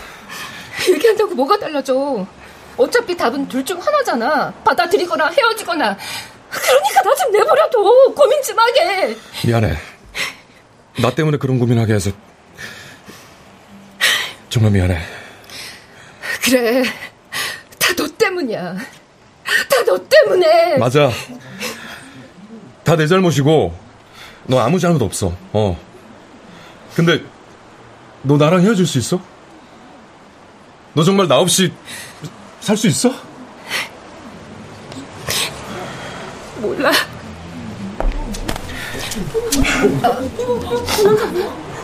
얘기한다고 0.89 1.35
뭐가 1.35 1.57
달라져? 1.57 2.25
어차피 2.77 3.15
답은 3.15 3.47
둘 3.47 3.63
중 3.65 3.79
하나잖아. 3.79 4.51
받아들이거나 4.63 5.27
헤어지거나. 5.29 5.97
그러니까 6.49 7.01
나 7.03 7.15
좀 7.15 7.31
내버려둬. 7.31 8.13
고민 8.15 8.41
좀 8.41 8.57
하게. 8.59 9.15
미안해. 9.45 9.75
나 11.01 11.09
때문에 11.13 11.37
그런 11.37 11.59
고민하게 11.59 11.93
해서 11.93 12.11
정말 14.49 14.71
미안해. 14.71 14.99
그래. 16.43 16.83
다 17.79 17.93
너 17.95 18.07
때문이야. 18.07 18.73
다 19.69 19.83
너 19.85 19.97
때문에. 19.97 20.77
맞아. 20.77 21.09
다 22.83 22.95
내 22.95 23.07
잘못이고, 23.07 23.73
너 24.47 24.59
아무 24.59 24.79
잘못 24.79 25.01
없어. 25.01 25.33
어. 25.53 25.79
근데, 26.95 27.23
너 28.23 28.37
나랑 28.37 28.61
헤어질 28.61 28.85
수 28.85 28.97
있어? 28.97 29.21
너 30.93 31.03
정말 31.03 31.27
나 31.27 31.39
없이 31.39 31.71
살 32.59 32.77
수 32.77 32.87
있어? 32.87 33.11
몰라. 36.59 36.91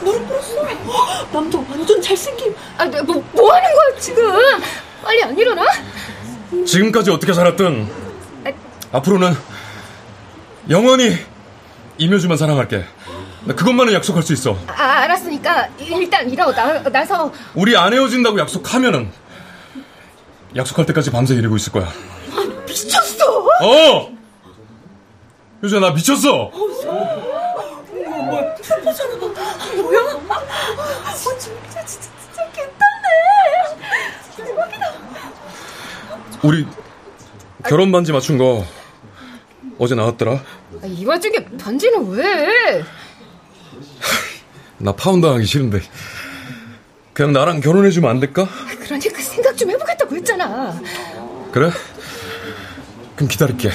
무릎 0.04 0.28
꿇었어. 0.28 0.68
남자 1.34 1.58
완전 1.58 2.02
잘생김. 2.02 2.56
아, 2.78 2.86
뭐, 2.86 3.24
뭐 3.34 3.54
하는 3.54 3.70
거야, 3.74 4.00
지금? 4.00 4.24
빨리 5.04 5.24
안 5.24 5.38
일어나? 5.38 5.64
지금까지 6.66 7.10
어떻게 7.12 7.34
살았든, 7.34 7.88
아, 8.46 8.52
앞으로는 8.98 9.34
영원히 10.70 11.18
임효주만 11.98 12.38
사랑할게. 12.38 12.86
그것만은 13.56 13.94
약속할 13.94 14.24
수 14.24 14.34
있어. 14.34 14.58
아, 14.68 14.84
알았으니까 15.04 15.68
일단 15.80 16.30
일어나, 16.30 16.82
나서. 16.84 17.32
우리 17.56 17.76
안 17.78 17.94
헤어진다고 17.94 18.40
약속하면은 18.40 19.12
약속할 20.56 20.86
때까지 20.88 21.12
밤새 21.12 21.36
이러고 21.36 21.56
있을 21.56 21.72
거야. 21.72 21.86
아, 21.86 22.64
미쳤어? 22.68 23.46
어! 23.62 24.12
효주야, 25.64 25.80
나 25.80 25.92
미쳤어! 25.92 26.52
어, 26.52 26.52
뭐야, 28.28 28.56
프로포잖아. 28.56 29.16
뭐야? 29.82 30.00
어, 30.02 31.14
진짜, 31.16 31.52
진짜, 31.86 31.86
진짜 31.86 32.52
괜찮네. 32.54 33.08
대박이다. 34.38 34.94
우리, 36.44 36.66
결혼 37.68 37.92
반지 37.92 38.12
맞춘 38.12 38.38
거 38.38 38.66
어제 39.80 39.96
나왔더라. 39.96 40.34
아, 40.34 40.86
이 40.86 41.06
와중에 41.06 41.46
반지는 41.60 42.10
왜? 42.12 42.84
나 44.80 44.92
파혼하기 44.92 45.46
싫은데 45.46 45.82
그냥 47.14 47.32
나랑 47.34 47.62
결혼해주면 47.62 48.10
안 48.10 48.20
될까? 48.20 48.48
그러니까 48.84 49.22
생각 49.22 49.58
좀 49.58 49.72
해보겠다고 49.72 50.16
했잖아. 50.16 50.80
그래? 51.52 51.72
그럼 53.16 53.28
기다릴게. 53.28 53.72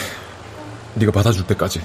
네가 0.94 1.10
받아줄 1.10 1.44
때까지. 1.46 1.80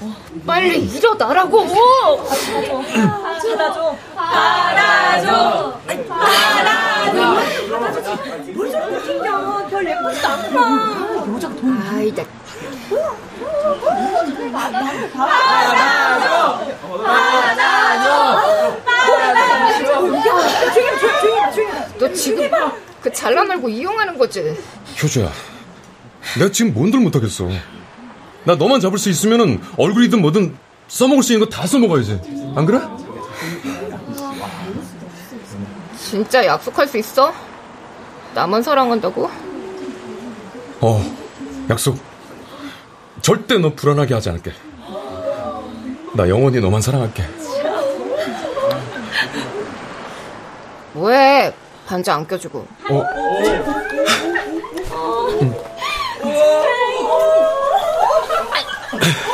빨리 0.46 0.84
일어나라고. 0.84 1.66
받아줘. 1.66 2.78
받아줘. 2.78 3.96
받아줘. 4.14 5.80
받아줘. 6.08 7.22
뭘 8.54 8.70
저렇게 8.70 9.02
튕겨. 9.02 9.66
별 9.68 9.84
예쁘지도 9.88 10.28
않고. 10.28 11.34
여자가 11.34 11.54
돈. 11.56 11.82
아이, 11.88 12.14
나. 12.14 12.22
받아줘. 14.52 14.52
받아줘. 14.52 16.60
받아줘. 17.02 18.78
너 21.98 22.12
지금 22.12 22.48
그 23.02 23.12
잘라 23.12 23.44
말고 23.44 23.68
이용하는 23.68 24.16
거지? 24.18 24.56
효주야, 25.02 25.30
내가 26.38 26.50
지금 26.50 26.74
뭔들 26.74 27.00
못하겠어. 27.00 27.48
나 28.44 28.54
너만 28.54 28.80
잡을 28.80 28.98
수 28.98 29.08
있으면은 29.10 29.60
얼굴이든 29.76 30.20
뭐든 30.20 30.56
써먹을 30.88 31.22
수 31.22 31.32
있는 31.32 31.48
거 31.48 31.54
다 31.56 31.66
써먹어야지. 31.66 32.20
안 32.56 32.64
그래? 32.66 32.80
진짜 35.98 36.44
약속할 36.46 36.86
수 36.88 36.96
있어? 36.98 37.32
나만 38.34 38.62
사랑한다고? 38.62 39.30
어, 40.80 41.16
약속. 41.68 41.98
절대 43.20 43.58
너 43.58 43.74
불안하게 43.74 44.14
하지 44.14 44.28
않을게. 44.30 44.52
나 46.14 46.28
영원히 46.28 46.60
너만 46.60 46.80
사랑할게. 46.80 47.24
뭐해? 50.98 51.52
반지 51.86 52.10
안 52.10 52.26
껴주고. 52.26 52.66
어? 52.90 53.04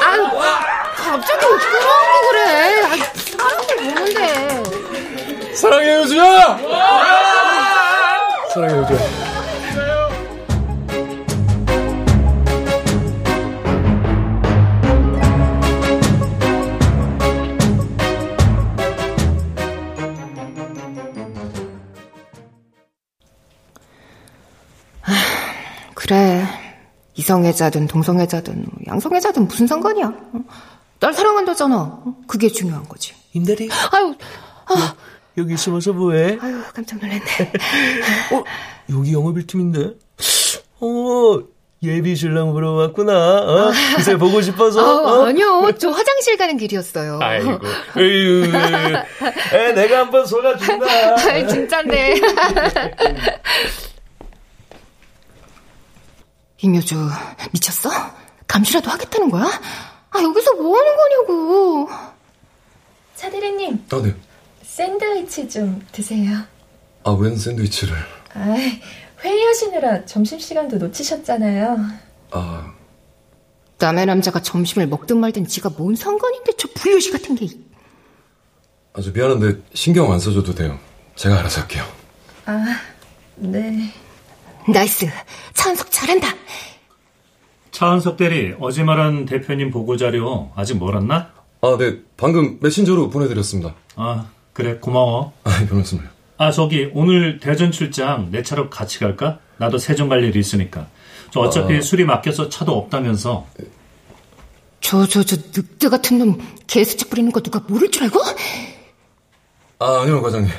아, 0.03 0.93
갑자기 0.97 1.41
끌어안고 1.41 2.29
그래. 2.31 2.83
아, 2.83 2.97
사람들 3.39 3.77
보는데. 3.77 5.55
사랑해, 5.55 5.97
효주야! 5.97 6.59
사랑해, 8.53 8.75
효주야. 8.81 9.24
이성애자든 27.35 27.89
동성애자든 27.89 28.67
양성애자든 28.87 29.49
무슨 29.49 29.67
상관이야. 29.67 30.13
날 31.01 31.13
사랑한다잖아. 31.13 32.03
그게 32.29 32.49
중요한 32.49 32.85
거지. 32.85 33.13
임대리? 33.33 33.69
아유, 33.93 34.15
아. 34.67 34.95
여기 35.37 35.57
숨어서 35.57 35.93
뭐해? 35.93 36.39
아유, 36.41 36.61
깜짝 36.73 37.01
놀랐네. 37.01 37.21
어, 38.33 38.45
여기 38.91 39.13
영업일 39.13 39.47
팀인데? 39.47 39.95
어, 40.81 41.41
예비 41.83 42.15
신랑 42.15 42.53
보러 42.53 42.73
왔구나. 42.73 43.13
어? 43.41 43.73
그새 43.97 44.17
보고 44.17 44.41
싶어서. 44.41 44.81
아, 44.81 45.23
어? 45.23 45.27
아니요. 45.27 45.73
저 45.79 45.91
화장실 45.91 46.37
가는 46.37 46.57
길이었어요. 46.57 47.19
아이고. 47.21 47.59
에휴. 47.99 48.45
에, 49.53 49.73
내가 49.73 49.99
한번 50.01 50.25
속아준다. 50.25 50.87
아, 50.87 51.47
진짠데. 51.49 52.15
임효주, 56.65 56.97
미쳤어? 57.53 57.91
감시라도 58.49 58.91
하겠다는 58.91 59.31
거야? 59.31 59.45
아, 59.45 60.23
여기서 60.23 60.55
뭐 60.55 60.79
하는 60.79 60.93
거냐고. 60.97 61.89
차대리님. 63.17 63.85
아, 63.91 64.03
네. 64.03 64.15
샌드위치 64.63 65.47
좀 65.49 65.87
드세요. 65.93 66.39
아, 67.05 67.11
웬 67.11 67.37
샌드위치를. 67.37 67.95
아, 68.35 68.57
회의하시느라 69.23 70.07
점심시간도 70.07 70.79
놓치셨잖아요. 70.79 71.77
아. 72.31 72.73
남의 73.79 74.07
남자가 74.07 74.41
점심을 74.41 74.87
먹든 74.87 75.19
말든 75.19 75.47
지가 75.47 75.71
뭔 75.77 75.95
상관인데 75.95 76.53
저 76.57 76.69
불효시 76.75 77.13
같은 77.13 77.35
게. 77.35 77.47
아주 78.95 79.13
미안한데 79.13 79.61
신경 79.75 80.11
안 80.11 80.19
써줘도 80.19 80.55
돼요. 80.55 80.79
제가 81.17 81.41
알아서 81.41 81.61
할게요. 81.61 81.85
아, 82.47 82.65
네. 83.37 83.93
nice. 84.69 85.07
차은석 85.53 85.91
잘한다. 85.91 86.29
차은석 87.71 88.17
대리, 88.17 88.55
어제 88.61 88.85
말한 88.85 89.27
대표님 89.27 89.71
보고 89.71 89.97
자료 89.97 90.51
아직 90.55 90.79
멀었나? 90.79 91.33
아, 91.61 91.77
네. 91.79 91.99
방금 92.17 92.59
메신저로 92.61 93.11
보내드렸습니다. 93.11 93.75
아, 93.97 94.27
그래, 94.53 94.77
고마워. 94.77 95.33
아, 95.45 95.51
별 95.67 95.79
말씀을요. 95.79 96.09
아, 96.39 96.51
저기, 96.51 96.91
오늘 96.95 97.41
대전 97.41 97.73
출장 97.73 98.31
내 98.31 98.43
차로 98.43 98.71
같이 98.71 98.99
갈까? 99.01 99.39
나도 99.57 99.79
세종 99.79 100.09
갈 100.09 100.23
일이 100.23 100.39
있으니까. 100.39 100.89
저 101.31 101.41
어차피 101.41 101.77
아. 101.77 101.81
수리 101.81 102.05
맡겨서 102.05 102.49
차도 102.49 102.73
없다면서. 102.73 103.47
저, 104.81 105.07
저, 105.07 105.23
저, 105.25 105.37
늑대 105.37 105.89
같은 105.89 106.19
놈, 106.19 106.39
개수작 106.67 107.11
부리는 107.11 107.33
거 107.33 107.41
누가 107.41 107.61
모를 107.67 107.91
줄 107.91 108.05
알고? 108.05 108.21
아, 109.81 110.01
아니요, 110.03 110.23
과장님. 110.23 110.51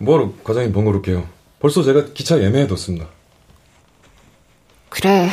뭐하러 0.00 0.32
과장님 0.42 0.72
번거롭게요. 0.72 1.26
벌써 1.60 1.82
제가 1.82 2.06
기차 2.14 2.42
예매해뒀습니다. 2.42 3.06
그래. 4.94 5.28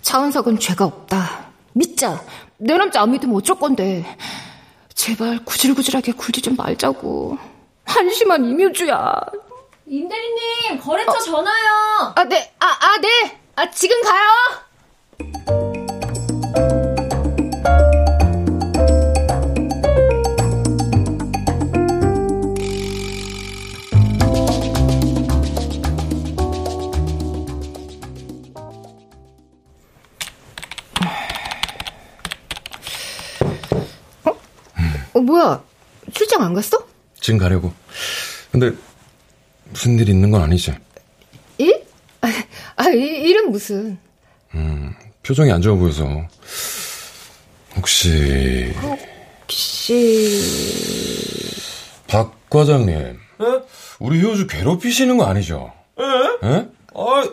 차은석은 0.00 0.58
죄가 0.58 0.84
없다. 0.84 1.52
믿자. 1.72 2.20
내 2.58 2.76
남자 2.76 3.00
안 3.00 3.12
믿으면 3.12 3.36
어쩔 3.36 3.56
건데. 3.56 4.04
제발 4.92 5.38
구질구질하게 5.44 6.12
굴지 6.12 6.42
좀 6.42 6.56
말자고. 6.56 7.38
한심한 7.84 8.44
임효주야. 8.44 9.20
임대리님, 9.86 10.80
거래처 10.80 11.16
전화요. 11.20 12.12
아, 12.16 12.24
네. 12.24 12.52
아, 12.58 12.66
아, 12.66 13.00
네. 13.00 13.38
아, 13.54 13.70
지금 13.70 13.96
가요. 14.02 15.71
어, 35.42 35.44
뭐야? 35.44 35.62
출장 36.12 36.42
안 36.42 36.54
갔어? 36.54 36.86
지금 37.20 37.38
가려고. 37.38 37.72
근데 38.50 38.70
무슨 39.70 39.98
일이 39.98 40.12
있는 40.12 40.30
건 40.30 40.42
아니지? 40.42 40.72
일? 41.58 41.84
아, 42.20 42.28
아 42.76 42.88
일, 42.90 43.26
일은 43.26 43.50
무슨? 43.50 43.98
음, 44.54 44.94
표정이 45.22 45.50
안 45.50 45.60
좋아 45.60 45.74
보여서. 45.74 46.06
혹시 47.76 48.72
혹시 49.42 50.42
박 52.06 52.34
과장님, 52.50 53.18
우리 53.98 54.22
효주 54.22 54.46
괴롭히시는 54.46 55.16
거 55.16 55.24
아니죠? 55.24 55.72
에? 55.98 56.02
에? 56.48 56.68
아, 56.94 57.24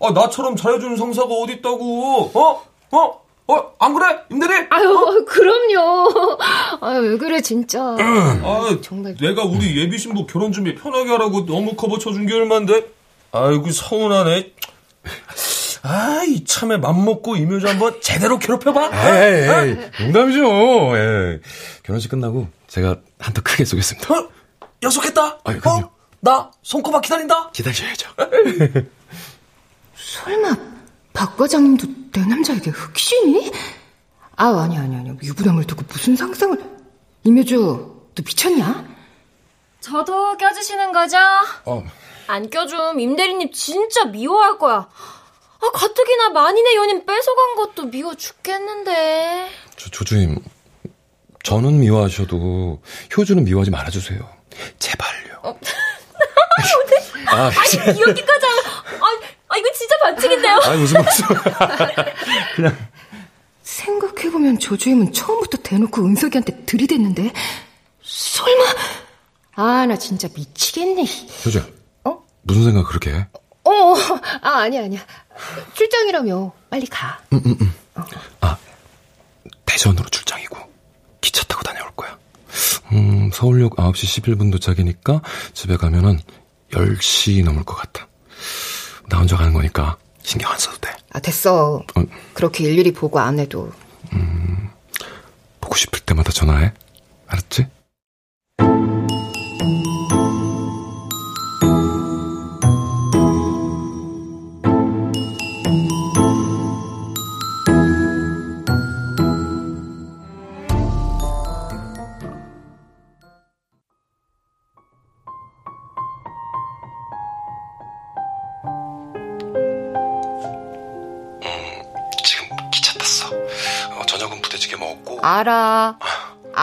아, 0.00 0.10
나처럼 0.12 0.56
잘해주는 0.56 0.96
상사가 0.96 1.34
어딨다고. 1.34 2.30
어? 2.34 2.66
어? 2.90 3.24
어? 3.46 3.74
안 3.78 3.92
그래? 3.94 4.18
임대리? 4.30 4.66
아유, 4.70 5.24
그럼요. 5.28 6.33
아유, 6.80 7.00
왜 7.00 7.16
그래, 7.18 7.40
진짜. 7.40 7.80
아, 7.98 8.78
정말. 8.82 9.16
내가 9.16 9.44
우리 9.44 9.76
예비 9.80 9.98
신부 9.98 10.26
결혼 10.26 10.52
준비 10.52 10.74
편하게 10.74 11.10
하라고 11.10 11.46
너무 11.46 11.74
커버 11.74 11.98
쳐준 11.98 12.26
게 12.26 12.34
얼만데? 12.34 12.86
아이고, 13.32 13.70
서운하네. 13.70 14.52
아, 15.82 16.22
이참에 16.26 16.78
맘먹고 16.78 17.36
이묘주 17.36 17.68
한번 17.68 18.00
제대로 18.00 18.38
괴롭혀봐. 18.38 18.90
에이, 18.92 19.68
에이, 19.70 19.76
농담이죠. 20.00 20.96
예. 20.96 21.40
결혼식 21.82 22.08
끝나고 22.10 22.48
제가 22.68 22.96
한턱 23.18 23.44
크게 23.44 23.64
쏘겠습니다. 23.66 24.14
어? 24.14 24.28
약속했다? 24.82 25.40
아유, 25.44 25.60
그럼요. 25.60 25.84
어? 25.86 25.90
나 26.20 26.50
손꼽아 26.62 27.02
기다린다? 27.02 27.50
기다려야죠. 27.50 28.08
설마, 29.94 30.56
박 31.12 31.36
과장님도 31.36 31.86
내 32.12 32.24
남자에게 32.26 32.70
흑신이? 32.70 33.50
아, 34.36 34.62
아니, 34.62 34.76
아니, 34.78 34.96
아니. 34.96 35.08
유부남을 35.22 35.64
두고 35.64 35.82
무슨 35.88 36.16
상상을. 36.16 36.58
임효주, 37.24 37.56
너 38.14 38.22
미쳤냐? 38.24 38.84
저도 39.80 40.36
껴주시는 40.36 40.92
거죠? 40.92 41.18
어. 41.66 41.84
안 42.26 42.48
껴줌 42.48 42.98
임대리님 42.98 43.52
진짜 43.52 44.04
미워할 44.04 44.58
거야. 44.58 44.76
아, 44.76 45.66
아, 45.66 45.70
가뜩이나 45.72 46.30
만인의 46.30 46.76
연인 46.76 47.06
뺏어간 47.06 47.54
것도 47.56 47.90
미워 47.90 48.14
죽겠는데. 48.14 49.50
조, 49.76 49.90
조주임, 49.90 50.42
저는 51.42 51.80
미워하셔도 51.80 52.82
효주는 53.16 53.44
미워하지 53.44 53.70
말아주세요. 53.70 54.26
제발요. 54.78 55.40
어. 55.42 55.58
아, 57.28 57.44
아니, 57.46 58.00
여기까지 58.00 58.46
하면, 58.46 58.64
아, 59.00 59.06
아, 59.48 59.56
이거 59.56 59.72
진짜 59.72 59.96
반칙인데요? 60.02 60.60
아, 60.64 60.76
무슨 60.76 61.02
말씀. 61.02 61.26
그냥. 62.56 62.93
생각해보면 63.84 64.58
조주임은 64.58 65.12
처음부터 65.12 65.58
대놓고 65.58 66.04
은석이한테 66.04 66.64
들이댔는데, 66.64 67.32
설마, 68.02 68.64
아, 69.56 69.86
나 69.86 69.96
진짜 69.96 70.28
미치겠네. 70.34 71.04
효주. 71.44 71.62
어? 72.04 72.24
무슨 72.42 72.64
생각 72.64 72.88
그렇게 72.88 73.12
해? 73.12 73.26
어, 73.64 73.94
아, 74.42 74.50
아니야, 74.62 74.84
아니야. 74.84 75.00
출장이라며. 75.74 76.52
빨리 76.70 76.86
가. 76.86 77.20
음, 77.32 77.40
음, 77.46 77.56
음. 77.60 77.74
어. 77.94 78.02
아, 78.40 78.56
대전으로 79.66 80.08
출장이고, 80.08 80.56
기차 81.20 81.44
타고 81.44 81.62
다녀올 81.62 81.90
거야. 81.96 82.16
음, 82.92 83.30
서울역 83.32 83.76
9시 83.76 84.22
11분 84.22 84.50
도착이니까 84.52 85.22
집에 85.52 85.76
가면은 85.76 86.20
10시 86.70 87.44
넘을 87.44 87.64
것 87.64 87.74
같아. 87.76 88.06
나 89.08 89.18
혼자 89.18 89.36
가는 89.36 89.52
거니까 89.52 89.96
신경 90.24 90.50
안 90.50 90.58
써도 90.58 90.78
돼. 90.78 90.90
아, 91.12 91.20
됐어. 91.20 91.84
어. 91.94 92.02
그렇게 92.32 92.64
일일이 92.64 92.92
보고 92.92 93.20
안 93.20 93.38
해도. 93.38 93.70
음, 94.12 94.70
보고 95.60 95.76
싶을 95.76 96.00
때마다 96.00 96.32
전화해. 96.32 96.72
알았지? 97.28 97.66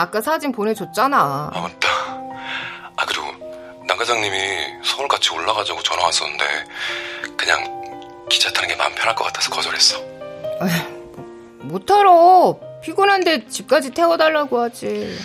아까 0.02 0.20
사진 0.20 0.52
보내줬잖아. 0.52 1.52
아, 1.54 1.60
맞다. 1.62 1.88
아, 2.98 3.06
그리고, 3.06 3.26
남 3.86 3.96
과장님이 3.98 4.36
서울 4.84 5.08
같이 5.08 5.32
올라가자고 5.32 5.84
전화 5.84 6.06
왔었는데, 6.06 6.44
그냥 7.38 8.26
기차 8.28 8.52
타는 8.52 8.70
게 8.70 8.76
마음 8.76 8.96
편할 8.96 9.14
것 9.14 9.26
같아서 9.26 9.52
거절했어. 9.52 10.00
못 11.60 11.86
타러. 11.86 12.58
피곤한데 12.84 13.48
집까지 13.48 13.92
태워달라고 13.92 14.60
하지. 14.60 15.16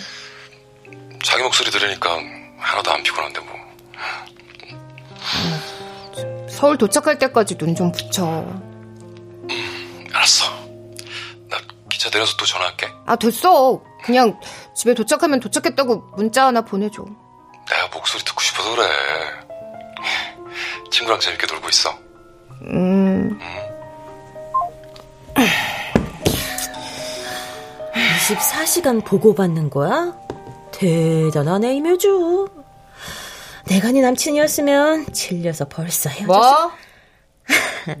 자기 1.23 1.41
목소리 1.41 1.71
들으니까 1.71 2.19
하나도 2.59 2.91
안 2.91 3.01
피곤한데 3.01 3.39
뭐. 3.39 3.49
서울 6.47 6.77
도착할 6.77 7.17
때까지 7.17 7.57
눈 7.57 7.73
좀 7.75 7.91
붙여. 7.91 8.23
음, 9.49 10.07
알았어. 10.13 10.45
기차 11.89 12.11
내려서 12.11 12.37
또 12.37 12.45
전화할게. 12.45 12.87
아, 13.07 13.15
됐어. 13.15 13.81
그냥 14.03 14.39
집에 14.77 14.93
도착하면 14.93 15.39
도착했다고 15.39 16.11
문자 16.15 16.45
하나 16.45 16.61
보내줘. 16.61 17.03
내가 17.03 17.87
목소리 17.91 18.23
듣고 18.23 18.39
싶어서 18.41 18.75
그래. 18.75 18.87
친구랑 20.91 21.19
재밌게 21.19 21.47
놀고 21.47 21.67
있어. 21.69 21.89
음. 22.61 23.39
음. 23.41 23.47
24시간 28.27 29.03
보고받는 29.03 29.71
거야? 29.71 30.15
대단하네, 30.73 31.73
이묘주. 31.77 32.47
내가 33.65 33.91
네 33.91 34.01
남친이었으면 34.01 35.11
질려서 35.11 35.67
벌써 35.67 36.11
헤어졌어. 36.11 36.27
뭐? 36.27 36.71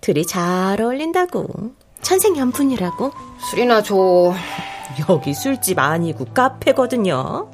둘이 0.00 0.26
잘 0.26 0.80
어울린다고. 0.80 1.74
천생연분이라고? 2.00 3.12
술이나 3.50 3.82
줘. 3.82 4.32
여기 5.08 5.34
술집 5.34 5.78
아니고 5.78 6.26
카페거든요. 6.26 7.50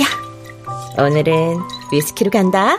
야, 0.00 1.04
오늘은 1.04 1.58
위스키로 1.92 2.30
간다. 2.30 2.78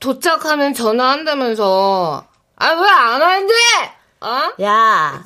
도착하면 0.00 0.74
전화한다면서. 0.74 2.27
아, 2.60 2.72
왜 2.72 2.88
안 2.88 3.22
하는데? 3.22 3.54
어? 4.20 4.52
야, 4.62 5.22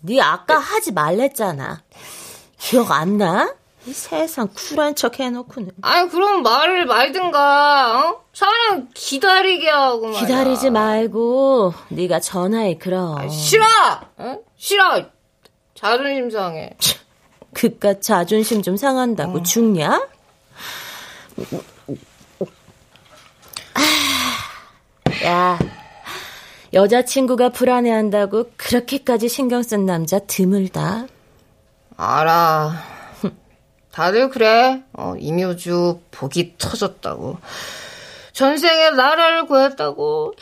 네 0.00 0.20
아까 0.20 0.58
하지 0.58 0.92
말랬잖아. 0.92 1.82
기억 2.58 2.90
안 2.92 3.18
나? 3.18 3.54
이 3.86 3.92
세상 3.92 4.48
쿨한 4.48 4.94
척 4.94 5.20
해놓고는. 5.20 5.72
아니, 5.82 6.08
그럼 6.10 6.42
말을 6.42 6.84
말든가, 6.86 7.98
어? 8.08 8.24
사람 8.34 8.88
기다리게 8.94 9.68
하고 9.70 10.06
말이야. 10.08 10.20
기다리지 10.20 10.70
말고, 10.70 11.72
네가 11.88 12.20
전화해, 12.20 12.76
그럼. 12.76 13.16
아, 13.18 13.28
싫어! 13.28 13.64
어? 14.18 14.38
싫어! 14.58 15.02
자존심 15.74 16.30
상해. 16.30 16.76
그깟 17.54 18.00
자존심 18.02 18.62
좀 18.62 18.76
상한다고 18.76 19.38
어. 19.38 19.42
죽냐? 19.42 20.06
야, 25.24 25.58
여자친구가 26.72 27.48
불안해한다고 27.50 28.50
그렇게까지 28.56 29.28
신경 29.28 29.62
쓴 29.62 29.86
남자 29.86 30.18
드물다. 30.20 31.06
알아. 31.96 32.72
다들 33.92 34.30
그래. 34.30 34.82
어, 34.92 35.14
이묘주 35.18 36.00
복이 36.10 36.54
터졌다고. 36.58 37.38
전생에 38.32 38.90
나라를 38.90 39.46
구했다고. 39.46 40.34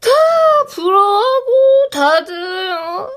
다 0.00 0.08
부러워하고 0.70 1.88
다들 1.92 2.72
어? 2.72 3.10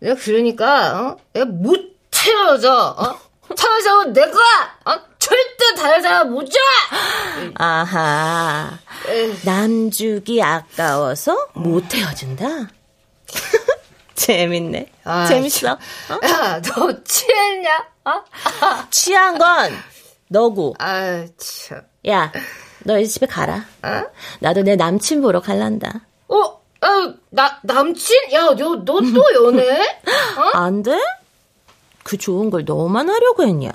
내가 0.00 0.14
그러니까 0.16 1.00
어? 1.00 1.16
내가 1.32 1.46
못 1.46 1.96
태워져. 2.10 2.96
어? 2.98 3.18
태워져 3.54 4.04
내가 4.12 4.36
어? 4.84 5.07
절대 5.18 5.74
다른 5.76 6.02
사람 6.02 6.30
못 6.30 6.44
줘. 6.46 6.58
아하. 7.56 8.78
남주기 9.44 10.42
아까워서 10.42 11.48
못 11.54 11.92
헤어진다? 11.94 12.46
재밌네. 14.14 14.90
아, 15.04 15.26
재밌어. 15.26 15.72
어? 15.72 16.26
야, 16.26 16.60
너 16.62 17.02
취했냐? 17.04 17.86
어? 18.04 18.24
취한 18.90 19.38
건 19.38 19.72
너고. 20.28 20.74
아, 20.78 21.24
참. 21.36 21.82
야, 22.08 22.32
너 22.84 22.98
이제 22.98 23.12
집에 23.14 23.26
가라. 23.26 23.64
어? 23.82 24.02
나도 24.40 24.62
내 24.62 24.76
남친 24.76 25.22
보러 25.22 25.40
갈란다. 25.40 26.00
어? 26.28 26.36
어, 26.36 27.14
나, 27.30 27.58
남친? 27.62 28.32
야, 28.32 28.54
너, 28.54 28.54
너 28.84 28.84
또 28.84 29.24
연애? 29.46 29.98
어? 30.36 30.42
안 30.58 30.82
돼? 30.82 30.98
그 32.04 32.16
좋은 32.16 32.50
걸 32.50 32.64
너만 32.64 33.08
하려고 33.08 33.42
했냐? 33.44 33.70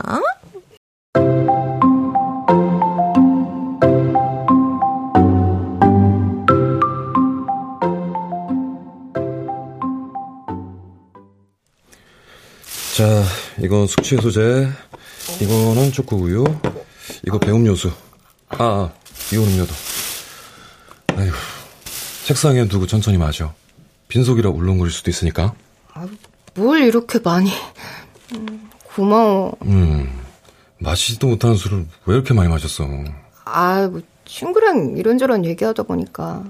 자, 12.95 13.23
이건 13.59 13.87
숙취 13.87 14.15
해소제, 14.15 14.69
이거는 15.41 15.91
초코우유, 15.91 16.43
이거 17.25 17.39
배움 17.39 17.65
요수. 17.65 17.91
아, 18.49 18.57
아 18.59 18.93
이온 19.33 19.47
음료도. 19.47 19.73
아휴, 21.15 21.31
책상에 22.25 22.67
두고 22.67 22.85
천천히 22.85 23.17
마셔. 23.17 23.51
빈속이라 24.09 24.51
울렁거릴 24.51 24.91
수도 24.91 25.09
있으니까. 25.09 25.55
아, 25.91 26.07
뭘 26.53 26.83
이렇게 26.83 27.17
많이. 27.17 27.51
음, 28.35 28.69
고마워. 28.83 29.57
음, 29.63 30.21
마시지도 30.77 31.25
못하는 31.25 31.55
술을 31.55 31.87
왜 32.05 32.13
이렇게 32.13 32.35
많이 32.35 32.47
마셨어? 32.47 32.87
아, 33.45 33.87
뭐, 33.87 34.01
친구랑 34.25 34.97
이런저런 34.97 35.45
얘기하다 35.45 35.81
보니까. 35.81 36.43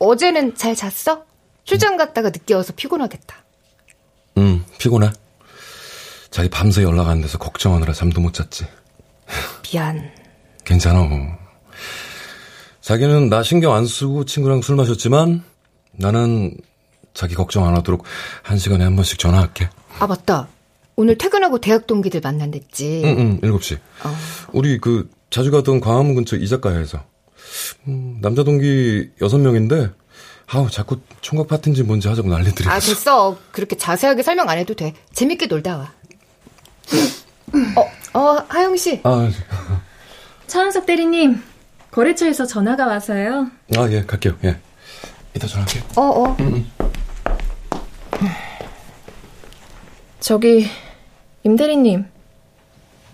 어제는 0.00 0.56
잘 0.56 0.74
잤어? 0.74 1.24
출장 1.62 1.96
갔다가 1.96 2.30
늦게 2.30 2.54
와서 2.54 2.72
피곤하겠다. 2.74 3.36
응, 4.38 4.64
피곤해. 4.78 5.10
자기 6.30 6.48
밤새 6.48 6.82
연락 6.82 7.08
안 7.08 7.20
돼서 7.20 7.38
걱정하느라 7.38 7.92
잠도 7.92 8.20
못 8.20 8.34
잤지. 8.34 8.66
미안. 9.62 10.10
괜찮아. 10.64 11.08
자기는 12.80 13.28
나 13.28 13.42
신경 13.42 13.74
안 13.74 13.86
쓰고 13.86 14.24
친구랑 14.24 14.62
술 14.62 14.76
마셨지만 14.76 15.42
나는 15.92 16.56
자기 17.14 17.34
걱정 17.34 17.66
안 17.66 17.74
하도록 17.76 18.02
한 18.42 18.58
시간에 18.58 18.84
한 18.84 18.94
번씩 18.96 19.18
전화할게. 19.18 19.68
아, 19.98 20.06
맞다. 20.06 20.48
오늘 20.96 21.18
퇴근하고 21.18 21.58
대학 21.58 21.86
동기들 21.86 22.20
만난댔지. 22.22 23.02
응, 23.04 23.16
응, 23.18 23.40
7시. 23.40 23.76
어. 24.04 24.14
우리 24.52 24.78
그 24.78 25.10
자주 25.30 25.50
가던 25.50 25.80
광화문 25.80 26.14
근처 26.14 26.36
이자카야에서. 26.36 27.02
음, 27.88 28.18
남자 28.20 28.44
동기 28.44 29.10
6명인데 29.20 29.92
아우 30.48 30.70
자꾸 30.70 31.00
총각 31.20 31.48
파티인지 31.48 31.82
뭔지 31.82 32.08
하자고 32.08 32.28
난리들이. 32.28 32.68
아 32.68 32.78
됐어. 32.78 33.36
그렇게 33.50 33.76
자세하게 33.76 34.22
설명 34.22 34.48
안 34.48 34.58
해도 34.58 34.74
돼. 34.74 34.94
재밌게 35.12 35.46
놀다 35.46 35.76
와. 35.76 35.92
어, 37.76 38.18
어 38.18 38.44
하영 38.48 38.76
씨. 38.76 39.00
아, 39.04 39.30
차은석 40.46 40.86
대리님 40.86 41.42
거래처에서 41.90 42.46
전화가 42.46 42.86
와서요. 42.86 43.50
아 43.76 43.88
예, 43.90 44.04
갈게요. 44.04 44.36
예. 44.44 44.58
이따 45.34 45.46
전화할게요. 45.46 45.82
어, 45.96 46.02
어. 46.02 46.36
응, 46.40 46.54
응. 46.54 48.28
저기 50.20 50.66
임 51.44 51.56
대리님 51.56 52.06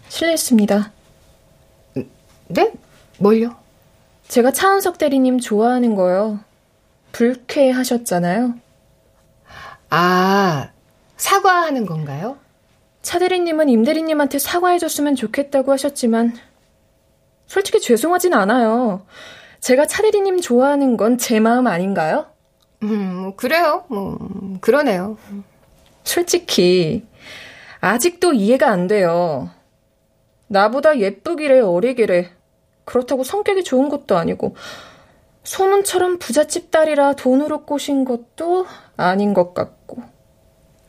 실례했습니다. 0.08 0.92
네? 2.48 2.72
뭘요? 3.18 3.56
제가 4.28 4.50
차은석 4.50 4.98
대리님 4.98 5.40
좋아하는 5.40 5.94
거요. 5.94 6.40
불쾌하셨잖아요. 7.12 8.54
아, 9.90 10.70
사과하는 11.16 11.84
건가요? 11.86 12.38
차 13.02 13.18
대리님은 13.18 13.68
임 13.68 13.84
대리님한테 13.84 14.38
사과해줬으면 14.38 15.16
좋겠다고 15.16 15.72
하셨지만, 15.72 16.34
솔직히 17.46 17.80
죄송하진 17.80 18.32
않아요. 18.34 19.04
제가 19.60 19.86
차 19.86 20.02
대리님 20.02 20.40
좋아하는 20.40 20.96
건 20.96 21.18
제 21.18 21.40
마음 21.40 21.66
아닌가요? 21.66 22.26
음, 22.82 23.34
그래요. 23.36 23.84
뭐, 23.88 24.18
그러네요. 24.60 25.16
솔직히, 26.04 27.06
아직도 27.80 28.32
이해가 28.32 28.68
안 28.70 28.86
돼요. 28.86 29.50
나보다 30.48 30.98
예쁘기래 30.98 31.60
어리기래. 31.60 32.30
그렇다고 32.84 33.22
성격이 33.24 33.64
좋은 33.64 33.88
것도 33.88 34.16
아니고, 34.16 34.56
소문처럼 35.44 36.18
부잣집 36.18 36.70
딸이라 36.70 37.14
돈으로 37.14 37.64
꼬신 37.64 38.04
것도 38.04 38.66
아닌 38.96 39.34
것 39.34 39.54
같고. 39.54 40.02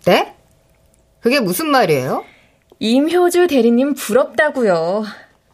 네? 0.06 0.36
그게 1.24 1.40
무슨 1.40 1.68
말이에요? 1.70 2.26
임효주 2.80 3.48
대리님 3.48 3.94
부럽다고요. 3.94 5.06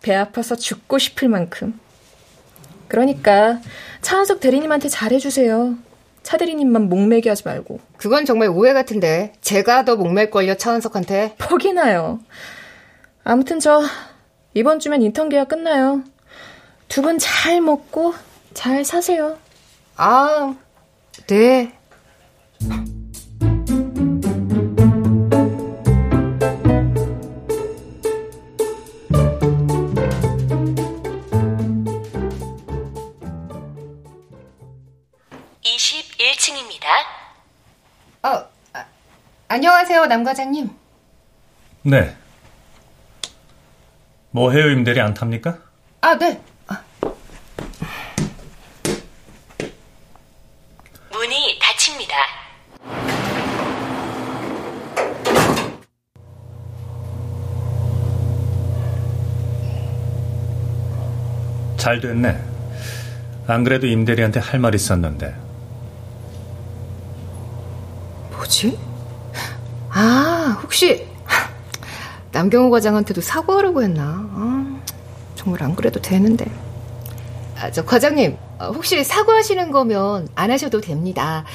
배 0.01 0.15
아파서 0.15 0.55
죽고 0.55 0.97
싶을 0.97 1.29
만큼. 1.29 1.79
그러니까 2.87 3.59
차은석 4.01 4.39
대리님한테 4.39 4.89
잘해주세요. 4.89 5.75
차 6.23 6.37
대리님만 6.37 6.89
목매게 6.89 7.29
하지 7.29 7.43
말고. 7.45 7.79
그건 7.97 8.25
정말 8.25 8.49
오해 8.49 8.73
같은데 8.73 9.33
제가 9.41 9.85
더 9.85 9.95
목맬걸요 9.95 10.55
차은석한테. 10.57 11.35
퍽이나요. 11.37 12.19
아무튼 13.23 13.59
저 13.59 13.83
이번 14.55 14.79
주면 14.79 15.03
인턴 15.03 15.29
계약 15.29 15.49
끝나요. 15.49 16.03
두 16.87 17.03
분 17.03 17.19
잘 17.19 17.61
먹고 17.61 18.15
잘 18.55 18.83
사세요. 18.83 19.37
아, 19.97 20.55
네. 21.27 21.71
어, 38.23 38.45
아, 38.73 38.85
안녕하세요, 39.47 40.05
남 40.07 40.23
과장님. 40.23 40.69
네. 41.83 42.15
뭐 44.31 44.51
해요, 44.51 44.69
임 44.69 44.83
대리 44.83 44.99
안 44.99 45.13
탑니까? 45.13 45.57
아, 46.01 46.17
네. 46.17 46.41
아. 46.67 46.83
문이 51.11 51.59
닫힙니다. 51.59 52.15
잘 61.77 61.99
됐네. 61.99 62.37
안 63.47 63.63
그래도 63.63 63.87
임대리한테 63.87 64.39
할 64.39 64.59
말 64.59 64.75
있었는데. 64.75 65.33
뭐지? 68.59 68.77
아, 69.91 70.59
혹시 70.61 71.07
남경호 72.31 72.69
과장한테도 72.69 73.21
사과하라고 73.21 73.81
했나? 73.81 74.03
아, 74.03 74.79
정말 75.35 75.63
안 75.63 75.75
그래도 75.75 76.01
되는데. 76.01 76.45
아, 77.57 77.71
저 77.71 77.83
과장님, 77.83 78.37
혹시 78.59 79.03
사과하시는 79.03 79.71
거면 79.71 80.27
안 80.35 80.51
하셔도 80.51 80.81
됩니다. 80.81 81.45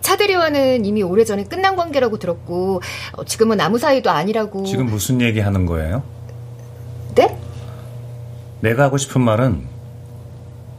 차 0.00 0.16
대리와는 0.16 0.84
이미 0.84 1.02
오래전에 1.02 1.44
끝난 1.44 1.76
관계라고 1.76 2.18
들었고 2.18 2.80
어, 3.12 3.24
지금은 3.24 3.60
아무 3.60 3.78
사이도 3.78 4.10
아니라고. 4.10 4.64
지금 4.64 4.86
무슨 4.86 5.20
얘기 5.20 5.40
하는 5.40 5.66
거예요? 5.66 6.02
네? 7.14 7.38
내가 8.60 8.84
하고 8.84 8.96
싶은 8.96 9.20
말은 9.20 9.66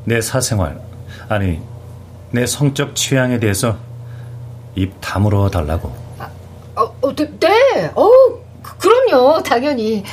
내 0.06 0.22
사생활, 0.22 0.82
아니, 1.30 1.60
내 2.32 2.46
성적 2.46 2.96
취향에 2.96 3.40
대해서 3.40 3.78
입 4.76 4.94
다물어 5.02 5.50
달라고. 5.50 5.94
아, 6.20 6.30
어, 6.76 6.96
어, 7.02 7.16
네, 7.16 7.30
네. 7.40 7.92
어, 7.96 8.10
그, 8.62 8.78
그럼요, 8.78 9.42
당연히. 9.44 10.04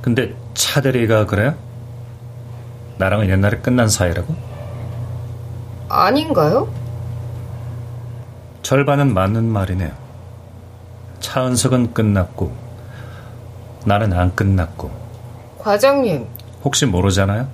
근데 0.00 0.34
차 0.54 0.80
대리가 0.80 1.26
그래요? 1.26 1.54
나랑은 2.98 3.28
옛날에 3.28 3.58
끝난 3.58 3.88
사이라고? 3.88 4.34
아닌가요? 5.88 6.72
절반은 8.62 9.12
맞는 9.12 9.44
말이네요. 9.44 9.90
차은석은 11.20 11.94
끝났고, 11.94 12.52
나는 13.84 14.12
안 14.12 14.34
끝났고. 14.34 14.90
과장님. 15.58 16.26
혹시 16.62 16.86
모르잖아요? 16.86 17.48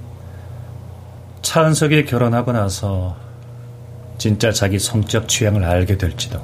차은석이 1.43 2.05
결혼하고 2.05 2.53
나서 2.53 3.17
진짜 4.21 4.53
자기 4.53 4.79
성적 4.79 5.29
취향을 5.29 5.65
알게 5.65 5.97
될지도. 5.97 6.43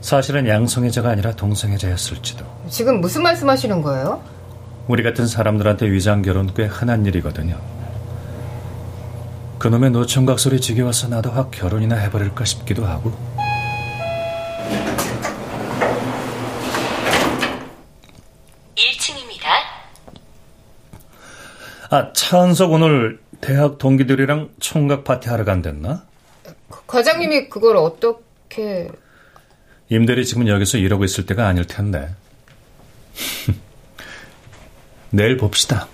사실은 0.00 0.48
양성애자가 0.48 1.08
아니라 1.10 1.30
동성애자였을지도. 1.36 2.44
지금 2.68 3.00
무슨 3.00 3.22
말씀 3.22 3.48
하시는 3.48 3.80
거예요? 3.80 4.20
우리 4.88 5.04
같은 5.04 5.28
사람들한테 5.28 5.88
위장 5.88 6.22
결혼 6.22 6.52
꽤 6.52 6.64
흔한 6.64 7.06
일이거든요. 7.06 7.60
그놈의 9.60 9.92
노총각 9.92 10.40
소리 10.40 10.60
지겨워서 10.60 11.06
나도 11.06 11.30
확 11.30 11.52
결혼이나 11.52 11.94
해버릴까 11.94 12.44
싶기도 12.44 12.84
하고. 12.84 13.12
아, 21.88 22.12
차은석 22.12 22.72
오늘 22.72 23.20
대학 23.40 23.78
동기들이랑 23.78 24.50
총각 24.58 25.04
파티 25.04 25.28
하러 25.28 25.44
간댔나? 25.44 26.02
과장님이 26.86 27.48
그걸 27.48 27.76
어떻게... 27.76 28.88
임대리 29.88 30.24
지금 30.24 30.48
여기서 30.48 30.78
이러고 30.78 31.04
있을 31.04 31.26
때가 31.26 31.46
아닐 31.46 31.66
텐데. 31.66 32.14
내일 35.10 35.36
봅시다. 35.36 35.88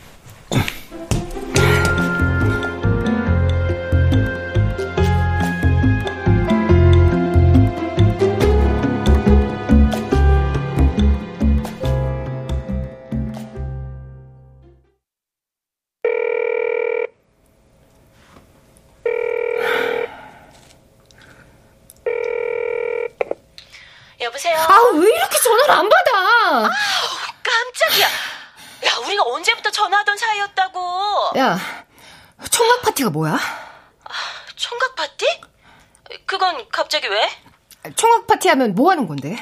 하면 38.63 38.75
뭐 38.75 38.91
하는 38.91 39.07
건데? 39.07 39.37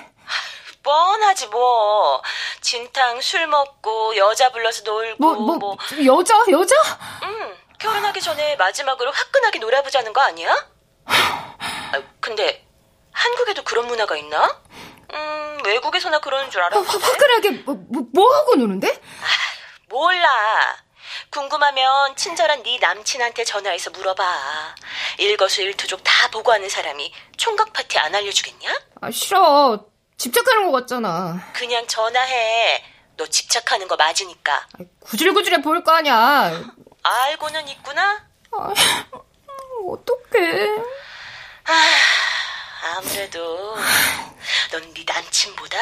뻔하지 0.82 1.48
뭐. 1.48 2.22
진탕 2.60 3.20
술 3.20 3.46
먹고 3.46 4.16
여자 4.16 4.50
불러서 4.50 4.82
놀고 4.84 5.16
뭐, 5.18 5.34
뭐, 5.34 5.56
뭐. 5.56 5.76
여자? 6.04 6.34
여자? 6.50 6.74
응. 7.24 7.54
결혼하기 7.78 8.20
전에 8.20 8.56
마지막으로 8.56 9.10
화끈하게 9.10 9.58
놀아보자는 9.58 10.12
거 10.12 10.20
아니야? 10.20 10.54
아, 11.04 12.02
근데 12.20 12.66
한국에도 13.12 13.62
그런 13.64 13.86
문화가 13.86 14.16
있나? 14.16 14.60
음, 15.12 15.58
외국에서나 15.64 16.20
그러는 16.20 16.50
줄 16.50 16.62
알았는데. 16.62 16.98
화끈하게 16.98 17.50
뭐, 17.64 17.74
뭐, 17.88 18.02
뭐 18.14 18.34
하고 18.34 18.54
노는데? 18.56 18.88
아, 18.88 19.26
몰라. 19.88 20.76
궁금하면 21.30 22.16
친절한 22.16 22.62
네 22.64 22.78
남친한테 22.80 23.44
전화해서 23.44 23.90
물어봐. 23.90 24.74
일거수일투족 25.18 26.02
다 26.02 26.28
보고 26.30 26.52
하는 26.52 26.68
사람이 26.68 27.12
총각 27.36 27.72
파티 27.72 27.98
안 27.98 28.12
알려주겠냐? 28.14 28.80
아 29.00 29.10
싫어. 29.12 29.86
집착하는 30.16 30.70
것 30.70 30.80
같잖아. 30.80 31.40
그냥 31.52 31.86
전화해. 31.86 32.84
너 33.16 33.26
집착하는 33.26 33.86
거 33.86 33.96
맞으니까. 33.96 34.66
구질구질해 35.00 35.62
보일 35.62 35.84
거 35.84 35.92
아니야. 35.92 36.52
알고는 37.02 37.68
있구나? 37.68 38.26
아, 38.52 38.72
어떡해. 39.86 40.68
아, 41.64 42.96
아무래도 42.96 43.76
넌 44.72 44.92
네 44.94 45.04
남친보다 45.06 45.76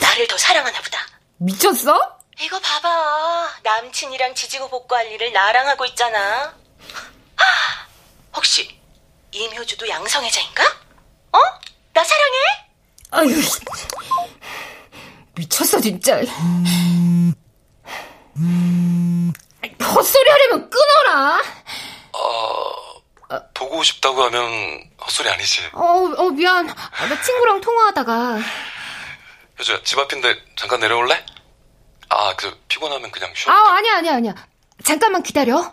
나를 0.00 0.26
더 0.26 0.36
사랑하나 0.36 0.80
보다. 0.80 1.06
미쳤어? 1.36 2.17
이거 2.40 2.58
봐봐. 2.60 3.58
남친이랑 3.62 4.34
지지고 4.34 4.68
볶고할 4.68 5.10
일을 5.12 5.32
나랑 5.32 5.68
하고 5.68 5.84
있잖아. 5.86 6.54
혹시 8.34 8.78
임효주도 9.32 9.88
양성애자인가? 9.88 10.64
어? 11.32 11.38
나 11.92 12.04
사랑해? 12.04 12.36
아유, 13.10 13.42
미쳤어 15.34 15.80
진짜. 15.80 16.20
헛소리 19.82 20.30
하려면 20.30 20.70
끊어라. 20.70 21.42
어, 22.12 23.02
보고 23.54 23.82
싶다고 23.82 24.22
하면 24.24 24.88
헛소리 25.04 25.28
아니지. 25.28 25.70
어, 25.72 25.82
어 26.16 26.30
미안. 26.30 26.70
아, 26.70 27.06
나 27.08 27.20
친구랑 27.22 27.60
통화하다가. 27.60 28.38
효주야, 29.58 29.82
집 29.82 29.98
앞인데 29.98 30.36
잠깐 30.56 30.78
내려올래? 30.78 31.24
아, 32.10 32.34
그 32.36 32.50
피곤하면 32.68 33.10
그냥 33.10 33.30
쉬어. 33.34 33.52
아, 33.52 33.76
아니야, 33.76 33.96
아니야, 33.96 34.14
아니야. 34.14 34.34
잠깐만 34.82 35.22
기다려. 35.22 35.72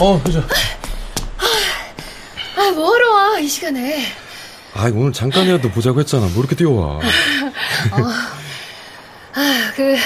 어, 0.00 0.16
효주. 0.16 0.42
아, 2.56 2.70
뭐하러 2.70 3.10
와, 3.12 3.38
이 3.40 3.48
시간에. 3.48 4.04
아, 4.74 4.84
오늘 4.94 5.12
잠깐이라도 5.12 5.70
보자고 5.70 5.98
했잖아. 6.00 6.26
뭐 6.28 6.38
이렇게 6.40 6.54
뛰어와. 6.54 6.98
어. 7.00 7.00
아, 9.34 9.72
그, 9.74 9.96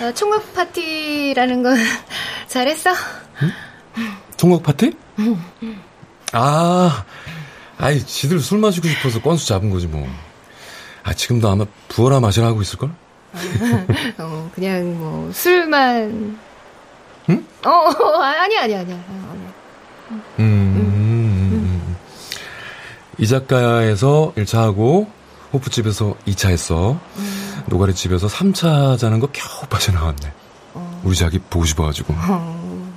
어, 0.00 0.12
총각 0.12 0.54
파티라는 0.54 1.62
건 1.62 1.76
잘했어? 2.46 2.90
응? 3.42 3.52
총각 4.36 4.62
파티? 4.62 4.92
응. 5.18 5.42
아, 6.32 7.04
아이, 7.78 7.98
지들 8.04 8.38
술 8.38 8.58
마시고 8.58 8.86
싶어서 8.86 9.20
건수 9.20 9.46
잡은 9.48 9.70
거지, 9.70 9.86
뭐. 9.86 10.08
아, 11.02 11.12
지금도 11.12 11.48
아마 11.48 11.64
부어라 11.88 12.20
마시라 12.20 12.46
하고 12.46 12.62
있을걸? 12.62 12.90
어, 14.18 14.50
그냥 14.54 14.98
뭐, 14.98 15.32
술만. 15.32 16.38
응? 17.30 17.46
어, 17.64 17.70
어 17.70 18.22
아니야, 18.22 18.62
아니야, 18.62 18.80
아니야. 18.80 19.04
아니야. 19.08 19.52
음, 20.10 20.20
음, 20.38 20.76
음, 21.52 21.96
이 23.18 23.26
작가에서 23.26 24.32
1차 24.36 24.58
하고, 24.58 25.10
호프집에서 25.52 26.14
2차 26.26 26.50
했어. 26.50 27.00
음. 27.16 27.37
노가리 27.68 27.94
집에서 27.94 28.26
3차 28.26 28.98
자는 28.98 29.20
거 29.20 29.28
겨우 29.32 29.66
빠져나왔네. 29.68 30.32
어. 30.74 31.00
우리 31.04 31.16
자기 31.16 31.38
보고 31.38 31.64
싶어가지고. 31.64 32.14
어. 32.16 32.92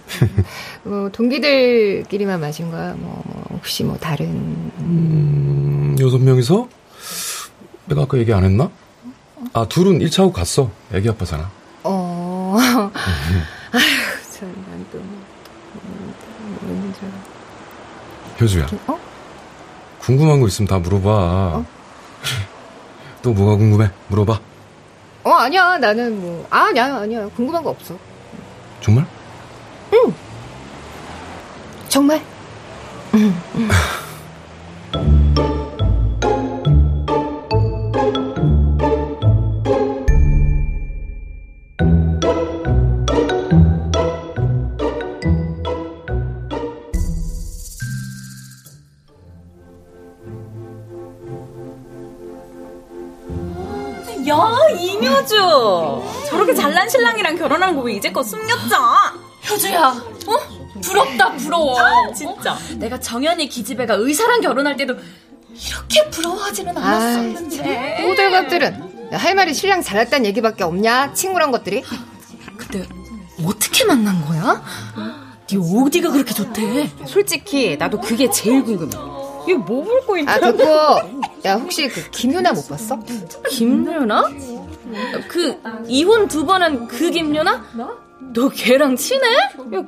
뭐, 0.84 1.10
동기들끼리만 1.10 2.40
마신 2.40 2.72
거야? 2.72 2.94
뭐, 2.94 3.22
뭐 3.26 3.46
혹시 3.54 3.84
뭐, 3.84 3.98
다른. 3.98 4.28
음, 4.80 5.96
여섯 6.00 6.18
명이서? 6.20 6.68
내가 7.86 8.04
아까 8.04 8.18
얘기 8.18 8.34
안 8.34 8.44
했나? 8.44 8.70
아, 9.54 9.66
둘은 9.68 10.00
1차 10.00 10.20
하고 10.22 10.32
갔어. 10.32 10.72
애기 10.94 11.10
아빠잖아. 11.10 11.50
어. 11.84 12.56
아휴, 12.58 14.32
참, 14.32 14.66
난 14.70 14.86
또. 14.92 15.00
뭐, 15.00 16.14
효주야. 18.42 18.68
어? 18.88 19.00
궁금한 20.00 20.42
거 20.42 20.48
있으면 20.48 20.68
다 20.68 20.80
물어봐. 20.80 21.10
어? 21.10 21.66
또 23.22 23.34
뭐가 23.34 23.56
궁금해? 23.56 23.92
물어봐. 24.08 24.51
어, 25.24 25.32
아니야. 25.32 25.78
나는 25.78 26.20
뭐. 26.20 26.46
아, 26.50 26.66
아니야, 26.66 26.96
아니야. 26.98 27.28
궁금한 27.36 27.64
거 27.64 27.70
없어. 27.70 27.96
정말? 28.82 29.06
응. 29.94 30.14
정말? 31.90 32.22
응. 33.14 33.34
저렇게 56.30 56.54
잘난 56.54 56.88
신랑이랑 56.90 57.38
결혼한 57.38 57.76
거 57.76 57.82
왜 57.82 57.94
이제껏 57.94 58.26
숨겼죠? 58.26 58.76
효주야 59.50 59.88
어? 59.88 60.82
부럽다 60.82 61.32
부러워 61.34 61.80
아, 61.80 62.14
진짜 62.14 62.54
어? 62.54 62.58
내가 62.78 63.00
정연이 63.00 63.48
기집애가 63.50 63.96
의사랑 63.96 64.42
결혼할 64.42 64.78
때도 64.78 64.96
이렇게 65.54 66.10
부러워하지는 66.10 66.78
않았었는데 66.78 68.04
호들갑들은 68.08 69.10
할 69.14 69.36
말이 69.36 69.54
신랑 69.54 69.82
잘났다는 69.82 70.26
얘기밖에 70.28 70.64
없냐 70.64 71.14
친구란 71.14 71.52
것들이 71.52 71.84
근데 72.58 72.88
어떻게 73.46 73.84
만난 73.86 74.24
거야? 74.26 74.64
네 75.48 75.58
어디가 75.58 76.12
그렇게 76.12 76.34
좋대? 76.34 76.90
솔직히 77.06 77.76
나도 77.78 78.00
그게 78.00 78.30
제일 78.30 78.64
궁금해 78.64 78.92
이게 79.44 79.56
뭐 79.56 79.84
볼고 79.84 80.18
있냐? 80.18 80.32
아 80.34 80.40
됐고 80.40 80.64
야 81.46 81.56
혹시 81.56 81.90
그 81.90 82.10
김유나 82.12 82.54
못 82.54 82.70
봤어? 82.70 82.98
김유나? 83.50 84.30
그 85.28 85.62
이혼 85.88 86.28
두 86.28 86.46
번 86.46 86.62
한 86.62 86.88
그 86.88 87.10
김유나? 87.12 87.64
너 88.34 88.50
걔랑 88.50 88.96
친해? 88.96 89.26
야, 89.36 89.84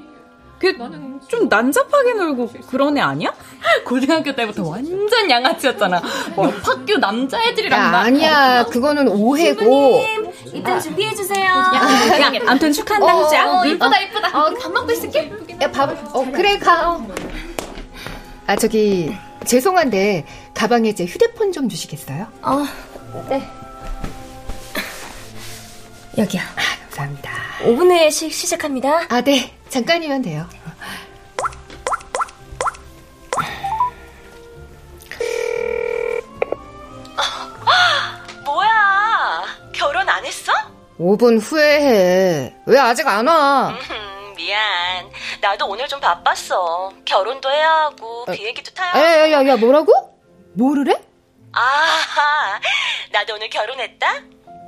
걔좀 0.60 1.50
난잡하게 1.50 2.14
놀고 2.14 2.52
그런 2.70 2.98
애 2.98 3.02
아니야? 3.02 3.34
고등학교 3.86 4.34
때부터 4.34 4.64
완전 4.68 5.30
양아치였잖아. 5.30 6.02
옆 6.38 6.68
학교 6.68 6.98
남자애들이랑 6.98 7.80
야, 7.80 8.00
아니야. 8.00 8.66
그거는 8.66 9.08
오해고. 9.10 10.02
이따 10.54 10.80
준비해 10.80 11.14
주세요. 11.14 11.46
야, 11.46 12.20
야, 12.22 12.32
아무튼 12.48 12.72
축하한다, 12.72 13.12
효자. 13.12 13.52
어, 13.52 13.60
어, 13.62 13.66
이쁘다, 13.66 14.00
이쁘다. 14.02 14.28
어, 14.40 14.54
밥 14.54 14.72
먹고 14.72 14.92
있을게. 14.92 15.32
야, 15.62 15.72
밥, 15.72 15.90
어, 16.16 16.26
그래, 16.32 16.58
가. 16.60 17.00
아, 18.48 18.56
저기, 18.56 19.16
죄송한데, 19.46 20.26
가방에 20.54 20.94
제 20.94 21.06
휴대폰 21.06 21.52
좀 21.52 21.68
주시겠어요? 21.70 22.28
어, 22.42 22.66
네. 23.30 23.50
여기요. 26.18 26.42
아, 26.42 26.80
감사합니다. 26.90 27.32
5분 27.62 27.90
후에 27.90 28.10
시, 28.10 28.30
시작합니다. 28.30 29.06
아, 29.10 29.22
네. 29.22 29.54
잠깐이면 29.70 30.22
돼요. 30.22 30.48
뭐야? 38.46 39.44
결혼 39.74 40.08
안 40.10 40.26
했어? 40.26 40.52
5분 41.00 41.40
후에 41.42 41.82
해. 41.82 42.56
왜 42.66 42.80
아직 42.80 43.08
안 43.08 43.28
와? 43.28 43.70
음, 43.70 44.34
미안. 44.36 45.10
나도 45.42 45.68
오늘 45.68 45.88
좀 45.88 46.00
바빴어. 46.00 46.92
결혼도 47.06 47.50
해야 47.50 47.70
하고, 47.72 48.26
비행기도 48.26 48.72
타야 48.74 48.90
하고. 48.90 49.00
야, 49.00 49.32
야, 49.32 49.48
야, 49.48 49.58
뭐라고? 49.58 49.92
뭐를 50.54 50.90
해? 50.90 51.02
아, 51.54 51.62
나도 53.12 53.36
오늘 53.36 53.50
결혼했다? 53.50 54.08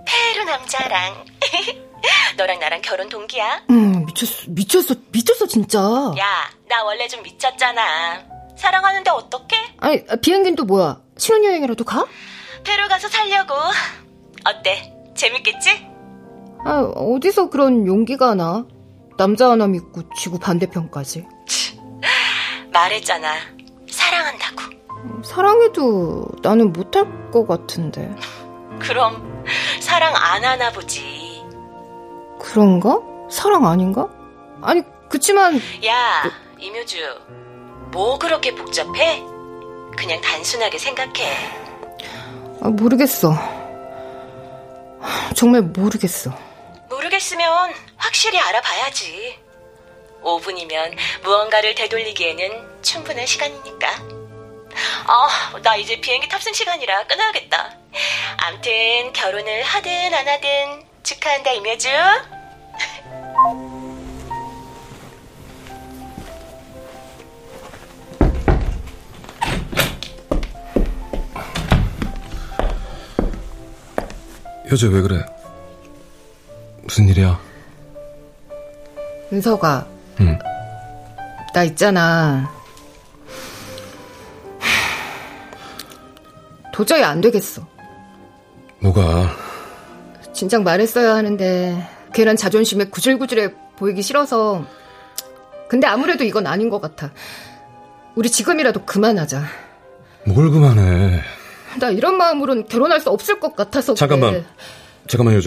페루 0.05 0.43
남자랑. 0.45 1.25
너랑 2.37 2.59
나랑 2.59 2.81
결혼 2.81 3.09
동기야? 3.09 3.63
응, 3.71 4.05
미쳤어, 4.05 4.43
미쳤어, 4.49 4.95
미쳤어, 5.11 5.47
진짜. 5.47 5.79
야, 5.79 6.49
나 6.69 6.83
원래 6.83 7.07
좀 7.07 7.23
미쳤잖아. 7.23 8.21
사랑하는데 8.57 9.09
어떡해? 9.09 9.75
아니, 9.79 10.03
비행기는 10.21 10.55
또 10.55 10.65
뭐야? 10.65 11.01
신혼여행이라도 11.17 11.83
가? 11.83 12.05
페루 12.63 12.87
가서 12.87 13.07
살려고. 13.07 13.53
어때? 14.45 14.93
재밌겠지? 15.15 15.87
아, 16.65 16.81
어디서 16.95 17.49
그런 17.49 17.85
용기가 17.87 18.35
나? 18.35 18.65
남자 19.17 19.49
하나 19.49 19.67
믿고 19.67 20.03
지구 20.17 20.39
반대편까지. 20.39 21.25
말했잖아. 22.71 23.33
사랑한다고. 23.89 24.75
사랑해도 25.23 26.27
나는 26.41 26.73
못할 26.73 27.05
것 27.31 27.47
같은데. 27.47 28.13
그럼 28.79 29.45
사랑 29.79 30.15
안 30.15 30.43
하나 30.43 30.71
보지. 30.71 31.43
그런가? 32.39 32.99
사랑 33.29 33.65
아닌가? 33.67 34.07
아니, 34.61 34.81
그치만. 35.09 35.59
야, 35.85 36.23
이묘주. 36.59 36.97
뭐 37.91 38.17
그렇게 38.19 38.53
복잡해? 38.53 39.21
그냥 39.97 40.19
단순하게 40.21 40.77
생각해. 40.77 41.49
아, 42.61 42.69
모르겠어. 42.69 43.33
정말 45.35 45.61
모르겠어. 45.61 46.31
모르겠으면 46.89 47.73
확실히 47.97 48.39
알아봐야지. 48.39 49.39
5분이면 50.23 50.95
무언가를 51.23 51.75
되돌리기에는 51.75 52.81
충분한 52.81 53.25
시간이니까. 53.25 53.87
아, 55.07 55.59
나 55.61 55.75
이제 55.75 55.99
비행기 55.99 56.27
탑승 56.29 56.53
시간이라 56.53 57.07
끊어야겠다. 57.07 57.77
암튼 58.37 59.13
결혼을 59.13 59.63
하든 59.63 60.13
안 60.13 60.27
하든 60.27 60.83
축하한다, 61.03 61.51
이매주. 61.51 61.89
효재 74.71 74.87
왜 74.87 75.01
그래? 75.01 75.23
무슨 76.81 77.07
일이야? 77.07 77.39
은서가. 79.31 79.87
응. 80.21 80.39
나 81.53 81.63
있잖아. 81.63 82.51
도저히 86.75 87.03
안 87.03 87.21
되겠어. 87.21 87.65
뭐가? 88.81 89.33
진작 90.33 90.61
말했어야 90.63 91.15
하는데 91.15 91.87
괜한 92.13 92.35
자존심에 92.35 92.89
구질구질해 92.89 93.53
보이기 93.77 94.01
싫어서. 94.01 94.65
근데 95.69 95.87
아무래도 95.87 96.25
이건 96.25 96.45
아닌 96.47 96.69
것 96.69 96.81
같아. 96.81 97.13
우리 98.15 98.29
지금이라도 98.29 98.83
그만하자. 98.83 99.43
뭘 100.25 100.49
그만해? 100.49 101.21
나 101.79 101.89
이런 101.91 102.17
마음으론 102.17 102.67
결혼할 102.67 102.99
수 102.99 103.09
없을 103.09 103.39
것 103.39 103.55
같아서 103.55 103.93
잠깐만. 103.93 104.31
그래. 104.31 104.45
잠깐만. 105.07 105.41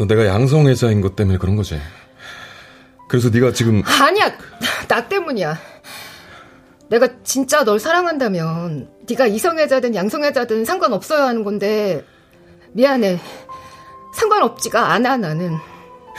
너 0.00 0.04
내가 0.04 0.26
양성애자인 0.26 1.00
것 1.00 1.14
때문에 1.14 1.38
그런 1.38 1.54
거지. 1.54 1.80
그래서 3.08 3.28
네가 3.30 3.52
지금 3.52 3.84
아니야. 3.84 4.36
나 4.88 5.06
때문이야. 5.06 5.75
내가 6.88 7.08
진짜 7.24 7.64
널 7.64 7.80
사랑한다면 7.80 8.88
네가 9.08 9.26
이성애자든 9.26 9.94
양성애자든 9.94 10.64
상관없어야 10.64 11.26
하는 11.26 11.44
건데 11.44 12.04
미안해. 12.72 13.18
상관없지가 14.14 14.92
않아 14.92 15.16
나는. 15.16 15.56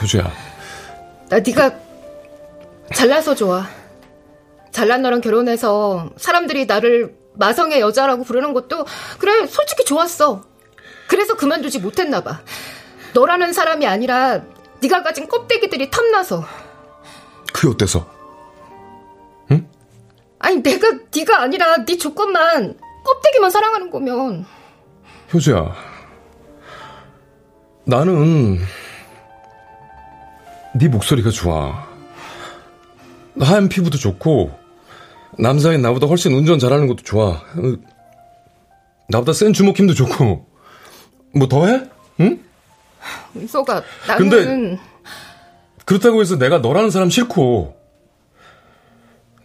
효재야. 0.01 0.32
나 1.30 1.39
네가 1.39 1.74
잘나서 2.93 3.36
좋아. 3.36 3.65
잘난 4.72 5.01
너랑 5.01 5.22
결혼해서 5.22 6.11
사람들이 6.18 6.65
나를 6.65 7.15
마성의 7.34 7.80
여자라고 7.80 8.24
부르는 8.24 8.53
것도 8.53 8.86
그래 9.20 9.47
솔직히 9.47 9.86
좋았어. 9.86 10.43
그래서 11.07 11.36
그만두지 11.36 11.80
못했나 11.80 12.22
봐. 12.22 12.41
너라는 13.13 13.53
사람이 13.53 13.88
아니라 13.88 14.43
네가 14.82 15.03
가진 15.03 15.28
껍데기들이 15.28 15.89
탐나서. 15.89 16.43
그게 17.53 17.70
어때서? 17.70 18.16
아니 20.48 20.64
내가 20.64 20.88
네가 21.14 21.41
아니라 21.41 21.84
네 21.84 21.98
조건만 21.98 22.80
껍데기만 23.04 23.52
사랑하는 23.52 23.91
거면 23.91 24.45
효재야. 25.34 25.76
나는 27.84 28.58
네 30.74 30.88
목소리가 30.88 31.32
좋아. 31.32 31.86
하얀 33.41 33.68
피부도 33.68 33.98
좋고 33.98 34.58
남자인 35.38 35.82
나보다 35.82 36.08
훨씬 36.08 36.32
운전 36.32 36.60
잘하는 36.60 36.88
것도 36.88 37.04
좋아. 37.04 37.41
나보다 39.10 39.34
센 39.34 39.52
주먹 39.52 39.78
힘도 39.78 39.93
좋고 39.93 40.48
뭐 41.36 41.48
더해? 41.50 41.89
응? 42.22 42.41
은서가 43.36 43.84
나는 44.08 44.30
근데 44.30 44.80
그렇다고 45.84 46.22
해서 46.22 46.38
내가 46.38 46.60
너라는 46.60 46.89
사람 46.89 47.10
싫고 47.10 47.76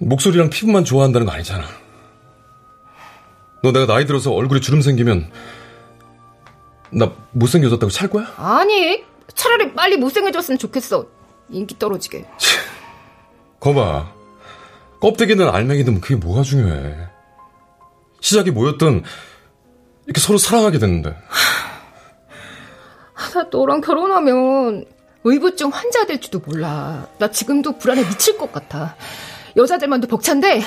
목소리랑 0.06 0.50
피부만 0.50 0.84
좋아한다는 0.84 1.26
거 1.26 1.32
아니잖아. 1.32 1.64
너 3.62 3.72
내가 3.72 3.86
나이 3.86 4.06
들어서 4.06 4.32
얼굴에 4.32 4.60
주름 4.60 4.82
생기면 4.82 5.30
나 6.90 7.12
못생겨졌다고 7.30 7.90
찰 7.90 8.10
거야? 8.10 8.26
아니 8.36 9.04
차라리 9.34 9.72
빨리 9.72 9.96
못생겨졌으면 9.96 10.58
좋겠어. 10.58 11.06
인기 11.48 11.78
떨어지게. 11.78 12.26
거봐. 13.60 14.12
껍데기든 15.00 15.48
알맹이든 15.48 16.00
그게 16.00 16.16
뭐가 16.16 16.42
중요해. 16.42 16.96
시작이 18.20 18.50
뭐였든 18.50 19.02
이렇게 20.06 20.20
서로 20.20 20.38
사랑하게 20.38 20.78
됐는데. 20.78 21.16
나 23.34 23.48
너랑 23.50 23.80
결혼하면 23.80 24.84
의부증 25.24 25.68
환자 25.68 26.04
될지도 26.06 26.40
몰라. 26.40 27.06
나 27.18 27.30
지금도 27.30 27.78
불안해 27.78 28.06
미칠 28.08 28.36
것 28.36 28.52
같아. 28.52 28.96
여자들만도 29.56 30.08
벅찬데 30.08 30.60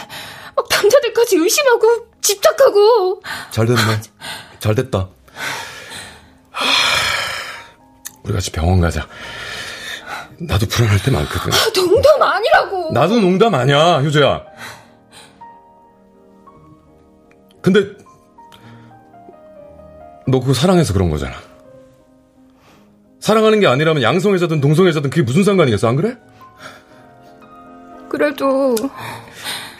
막 0.55 0.67
남자들까지 0.69 1.37
의심하고 1.37 2.07
집착하고. 2.21 3.21
잘 3.51 3.65
됐네. 3.65 3.81
잘 4.59 4.75
됐다. 4.75 5.09
하, 6.51 6.65
우리 8.23 8.33
같이 8.33 8.51
병원 8.51 8.81
가자. 8.81 9.07
나도 10.39 10.65
불안할 10.67 11.01
때 11.03 11.11
많거든. 11.11 11.53
아, 11.53 11.71
농담 11.73 12.21
아니라고. 12.21 12.91
나도 12.91 13.19
농담 13.19 13.55
아니야, 13.55 13.99
효재야. 13.99 14.43
근데 17.61 17.79
너 20.27 20.39
그거 20.39 20.53
사랑해서 20.53 20.93
그런 20.93 21.09
거잖아. 21.09 21.35
사랑하는 23.19 23.59
게 23.59 23.67
아니라면 23.67 24.03
양성애자든 24.03 24.61
동성애자든 24.61 25.09
그게 25.09 25.21
무슨 25.23 25.43
상관이겠어, 25.43 25.87
안 25.87 25.95
그래? 25.95 26.17
그래도 28.15 28.75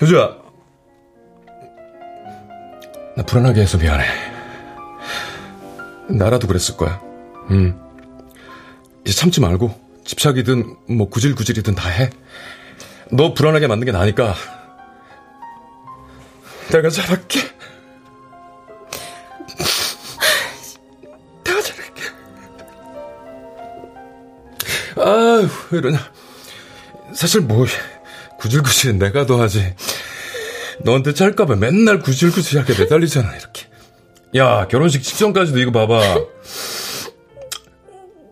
효주야, 0.02 0.36
나 3.16 3.24
불안하게 3.24 3.62
해서 3.62 3.78
미안해. 3.78 4.06
나라도 6.10 6.46
그랬을 6.46 6.76
거야. 6.76 7.02
음. 7.52 7.82
이제 9.06 9.14
참지 9.14 9.40
말고 9.40 9.74
집착이든 10.04 10.76
뭐 10.90 11.08
구질구질이든 11.08 11.76
다 11.76 11.88
해. 11.88 12.10
너 13.10 13.34
불안하게 13.34 13.68
만든 13.68 13.86
게 13.86 13.94
나니까 13.94 14.36
내가 16.74 16.90
잘할게. 16.90 17.40
내가 21.46 21.62
잘할게. 21.62 22.02
아휴, 24.98 25.48
왜 25.72 25.78
이러냐. 25.80 26.00
사실 27.14 27.40
뭐 27.40 27.66
구질구질은 28.40 29.00
내가 29.00 29.26
더 29.26 29.42
하지. 29.42 29.76
너한테 30.82 31.14
찰까봐 31.14 31.56
맨날 31.56 32.00
구질구질하게 32.00 32.78
매달리잖아, 32.78 33.36
이렇게. 33.36 33.68
야, 34.36 34.68
결혼식 34.68 35.04
직전까지도 35.04 35.60
이거 35.60 35.72
봐봐. 35.72 36.20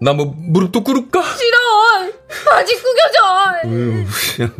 나 0.01 0.11
뭐 0.13 0.25
무릎도 0.37 0.83
꿇을까? 0.83 1.21
싫어. 1.21 1.57
바지 2.49 2.75
구겨져. 2.75 3.65
어휴, 3.65 4.05
그냥 4.35 4.53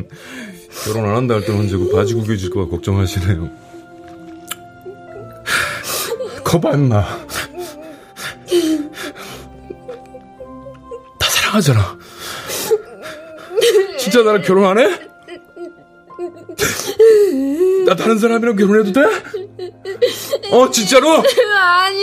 결혼 0.85 1.09
안 1.09 1.15
한다 1.17 1.33
할 1.35 1.43
때는 1.43 1.59
언제고 1.61 1.91
바지 1.91 2.13
구겨질까봐 2.13 2.67
걱정하시네요. 2.69 3.49
거봐, 6.45 6.71
임마. 6.75 7.01
다 11.19 11.29
사랑하잖아. 11.29 11.97
진짜 13.99 14.21
나랑 14.23 14.41
결혼 14.43 14.65
안 14.65 14.77
해? 14.79 14.99
나 17.86 17.95
다른 17.95 18.17
사람이랑 18.17 18.55
결혼해도 18.55 18.91
돼? 18.93 19.01
어, 20.51 20.69
진짜로? 20.71 21.17
아니, 21.17 21.99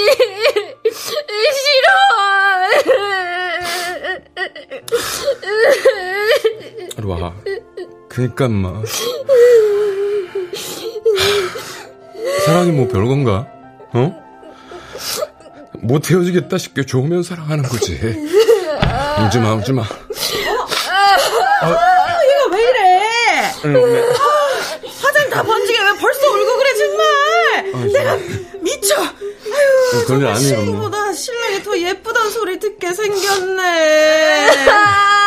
싫어. 1.53 1.89
이리 6.99 7.07
와. 7.07 7.35
그니까, 8.09 8.47
임마. 8.47 8.83
사랑이 12.45 12.72
뭐 12.72 12.89
별건가? 12.89 13.47
어? 13.93 14.20
못 15.83 16.11
헤어지겠다 16.11 16.59
싶게 16.59 16.85
좋으면 16.85 17.22
사랑하는 17.22 17.64
거지. 17.64 17.95
울지 19.24 19.39
마, 19.39 19.55
울지 19.55 19.72
마. 19.72 19.83
아. 19.83 21.66
아, 21.66 21.89
화장 25.03 25.31
다 25.31 25.43
번지게 25.43 25.79
왜 25.79 25.99
벌써 25.99 26.27
울고 26.31 26.57
그래 26.57 26.75
정말? 26.75 27.07
아, 27.75 27.85
내가 27.93 28.17
미쳐. 28.61 28.95
아유, 29.03 30.07
정말 30.07 30.37
신부보다 30.37 31.13
신랑이 31.13 31.63
더 31.63 31.79
예쁘단 31.79 32.31
소리 32.31 32.59
듣게 32.59 32.93
생겼네. 32.93 34.47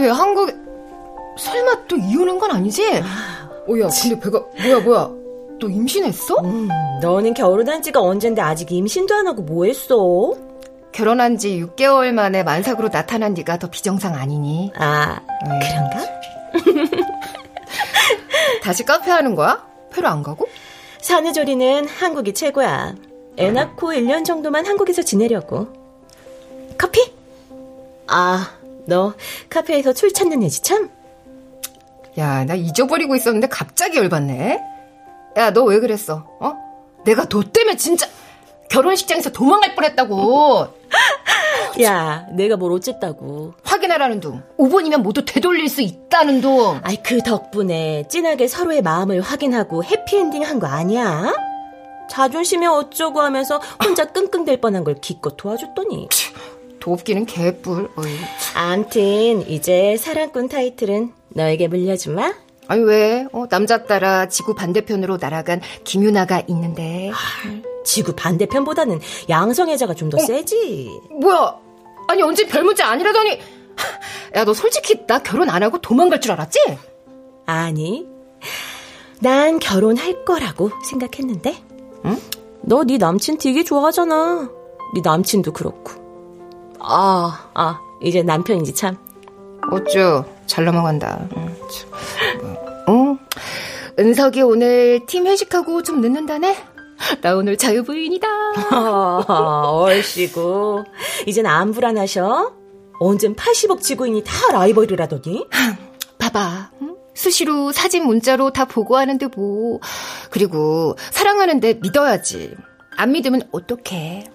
왜 0.00 0.08
한국에 0.08 0.54
설마 1.38 1.86
또 1.86 1.96
이혼한 1.96 2.38
건 2.38 2.50
아니지? 2.50 3.02
오야 3.66 3.88
근데 3.88 4.18
배가 4.20 4.42
뭐야 4.62 4.80
뭐야 4.80 5.10
또 5.60 5.68
임신했어? 5.68 6.40
음, 6.40 6.68
너는 7.02 7.34
결혼한 7.34 7.82
지가 7.82 8.00
언젠데 8.00 8.40
아직 8.40 8.70
임신도 8.70 9.14
안 9.14 9.26
하고 9.26 9.42
뭐 9.42 9.64
했어? 9.66 10.34
결혼한 10.92 11.36
지 11.38 11.60
6개월 11.60 12.12
만에 12.12 12.42
만삭으로 12.42 12.90
나타난 12.90 13.34
네가 13.34 13.58
더 13.58 13.68
비정상 13.68 14.14
아니니? 14.14 14.72
아 14.76 15.20
네. 15.46 15.58
그런가? 15.68 16.98
다시 18.62 18.84
카페 18.84 19.10
하는 19.10 19.34
거야? 19.34 19.66
페루 19.90 20.06
안 20.06 20.22
가고? 20.22 20.48
사내조리는 21.00 21.88
한국이 21.88 22.34
최고야. 22.34 22.94
애 23.38 23.50
낳고 23.50 23.88
1년 23.92 24.24
정도만 24.24 24.66
한국에서 24.66 25.02
지내려고. 25.02 25.68
커피? 26.76 27.12
아, 28.08 28.50
너 28.88 29.12
카페에서 29.50 29.92
술 29.92 30.12
찾는 30.12 30.42
애지 30.42 30.62
참? 30.62 30.90
야, 32.16 32.44
나 32.44 32.54
잊어버리고 32.54 33.14
있었는데 33.14 33.46
갑자기 33.48 33.98
열받네. 33.98 34.60
야, 35.36 35.50
너 35.52 35.64
왜 35.64 35.78
그랬어? 35.78 36.26
어? 36.40 36.54
내가 37.04 37.26
너 37.28 37.42
때문에 37.42 37.76
진짜 37.76 38.08
결혼식장에서 38.70 39.30
도망갈 39.30 39.74
뻔했다고. 39.74 40.66
야, 41.82 42.26
내가 42.32 42.56
뭘 42.56 42.72
어쨌다고. 42.72 43.54
확인하라는 43.62 44.20
둥. 44.20 44.42
5분이면 44.58 45.02
모두 45.02 45.24
되돌릴 45.24 45.68
수 45.68 45.80
있다는 45.82 46.40
둥. 46.40 46.80
아이, 46.82 46.96
그 47.02 47.18
덕분에 47.18 48.04
진하게 48.08 48.48
서로의 48.48 48.82
마음을 48.82 49.20
확인하고 49.20 49.84
해피엔딩 49.84 50.42
한 50.44 50.58
거 50.58 50.66
아니야? 50.66 51.32
자존심이 52.10 52.66
어쩌고 52.66 53.20
하면서 53.20 53.60
혼자 53.84 54.06
끙끙댈 54.12 54.60
뻔한 54.60 54.82
걸 54.82 54.94
기껏 55.00 55.36
도와줬더니. 55.36 56.08
돕기는 56.80 57.26
개뿔. 57.26 57.90
어이. 57.96 58.16
암튼 58.54 59.48
이제 59.48 59.96
사랑꾼 59.96 60.48
타이틀은 60.48 61.12
너에게 61.30 61.68
물려주마. 61.68 62.32
아니 62.68 62.82
왜? 62.82 63.26
어, 63.32 63.46
남자 63.48 63.84
따라 63.84 64.28
지구 64.28 64.54
반대편으로 64.54 65.16
날아간 65.20 65.60
김유나가 65.84 66.42
있는데. 66.48 67.10
아, 67.12 67.16
지구 67.84 68.12
반대편보다는 68.14 69.00
양성애자가 69.28 69.94
좀더 69.94 70.18
어, 70.18 70.20
세지. 70.20 70.90
뭐야? 71.20 71.56
아니 72.08 72.22
언제 72.22 72.46
별 72.46 72.64
문제 72.64 72.82
아니라더니. 72.82 73.38
야 74.34 74.44
너 74.44 74.52
솔직히 74.54 75.06
나 75.06 75.18
결혼 75.20 75.48
안 75.50 75.62
하고 75.62 75.78
도망갈 75.80 76.20
줄 76.20 76.32
알았지? 76.32 76.58
아니. 77.46 78.06
난 79.20 79.58
결혼할 79.58 80.24
거라고 80.24 80.70
생각했는데. 80.88 81.56
응? 82.04 82.20
너 82.62 82.84
네 82.84 82.98
남친 82.98 83.38
되게 83.38 83.64
좋아하잖아. 83.64 84.50
네 84.94 85.00
남친도 85.02 85.52
그렇고. 85.52 86.07
아, 86.80 87.48
아, 87.54 87.80
이제 88.02 88.22
남편인지 88.22 88.74
참. 88.74 88.96
어쭈, 89.70 90.24
잘 90.46 90.64
넘어간다. 90.64 91.28
응. 91.36 91.56
어? 92.86 93.18
은석이 93.98 94.42
오늘 94.42 95.04
팀 95.06 95.26
회식하고 95.26 95.82
좀 95.82 96.00
늦는다네? 96.00 96.56
나 97.20 97.34
오늘 97.34 97.56
자유부인이다. 97.56 98.28
얼씨구. 99.70 100.84
이젠 101.26 101.46
안 101.46 101.72
불안하셔? 101.72 102.52
언젠 103.00 103.34
80억 103.34 103.80
지구인이 103.80 104.24
다 104.24 104.32
라이벌이라더니? 104.52 105.46
봐봐. 106.18 106.70
수시로 107.14 107.72
사진 107.72 108.06
문자로 108.06 108.52
다 108.52 108.64
보고하는데 108.64 109.26
뭐. 109.36 109.80
그리고 110.30 110.96
사랑하는데 111.10 111.74
믿어야지. 111.74 112.54
안 112.96 113.12
믿으면 113.12 113.42
어떡해. 113.52 114.30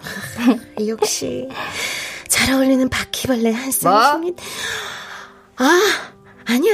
역시 0.88 1.50
잘 2.34 2.56
어울리는 2.56 2.90
바퀴벌레 2.90 3.52
한 3.52 3.70
쌍입니다. 3.70 4.44
뭐? 5.60 5.68
아, 5.68 5.80
아니야. 6.46 6.74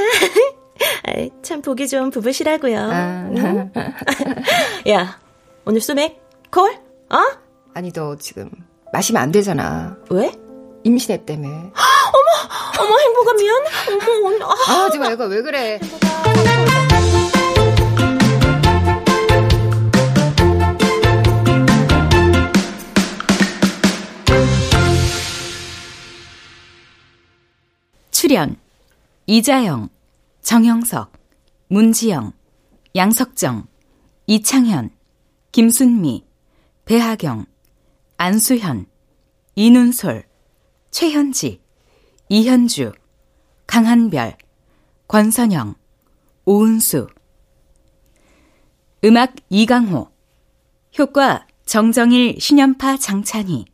참 1.44 1.62
보기 1.62 1.90
좋은 1.90 2.12
부부시라고요. 2.12 2.80
아. 2.80 3.30
응? 3.36 3.70
야, 4.90 5.20
오늘 5.66 5.82
소맥 5.82 6.18
콜? 6.50 6.72
어? 7.10 7.18
아니 7.74 7.92
너 7.92 8.16
지금 8.16 8.50
마시면 8.94 9.22
안 9.22 9.34
되잖아. 9.34 9.98
왜? 10.10 10.32
임신했다며. 10.86 11.50
어머, 11.52 12.80
어머 12.80 12.98
행복아 12.98 13.34
미안. 13.34 13.58
어머, 14.08 14.46
아, 14.46 14.56
아 14.70 14.86
하지 14.86 14.98
말고 14.98 15.26
왜 15.26 15.42
그래. 15.42 15.78
출연 28.30 28.58
이자영, 29.26 29.90
정영석, 30.44 31.12
문지영, 31.70 32.32
양석정, 32.96 33.66
이창현, 34.28 34.92
김순미, 35.52 36.28
배하경, 36.86 37.48
안수현, 38.18 38.86
이눈솔, 39.56 40.26
최현지, 40.92 41.60
이현주, 42.30 42.92
강한별, 43.66 44.38
권선영, 45.08 45.74
오은수. 46.46 47.08
음악 49.06 49.34
이강호. 49.50 50.12
효과 51.00 51.48
정정일, 51.66 52.40
신연파, 52.40 52.98
장찬희. 52.98 53.66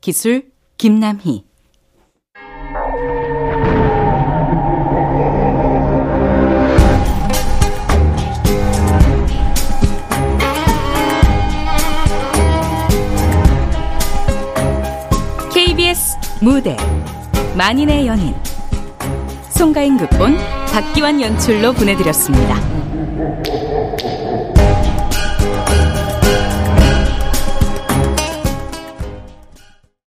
기술 0.00 0.52
김남희 0.78 1.45
무대 16.46 16.76
만인의 17.56 18.06
연인 18.06 18.32
송가인 19.50 19.96
극본 19.96 20.36
박기환 20.72 21.20
연출로 21.20 21.72
보내드렸습니다. 21.72 22.60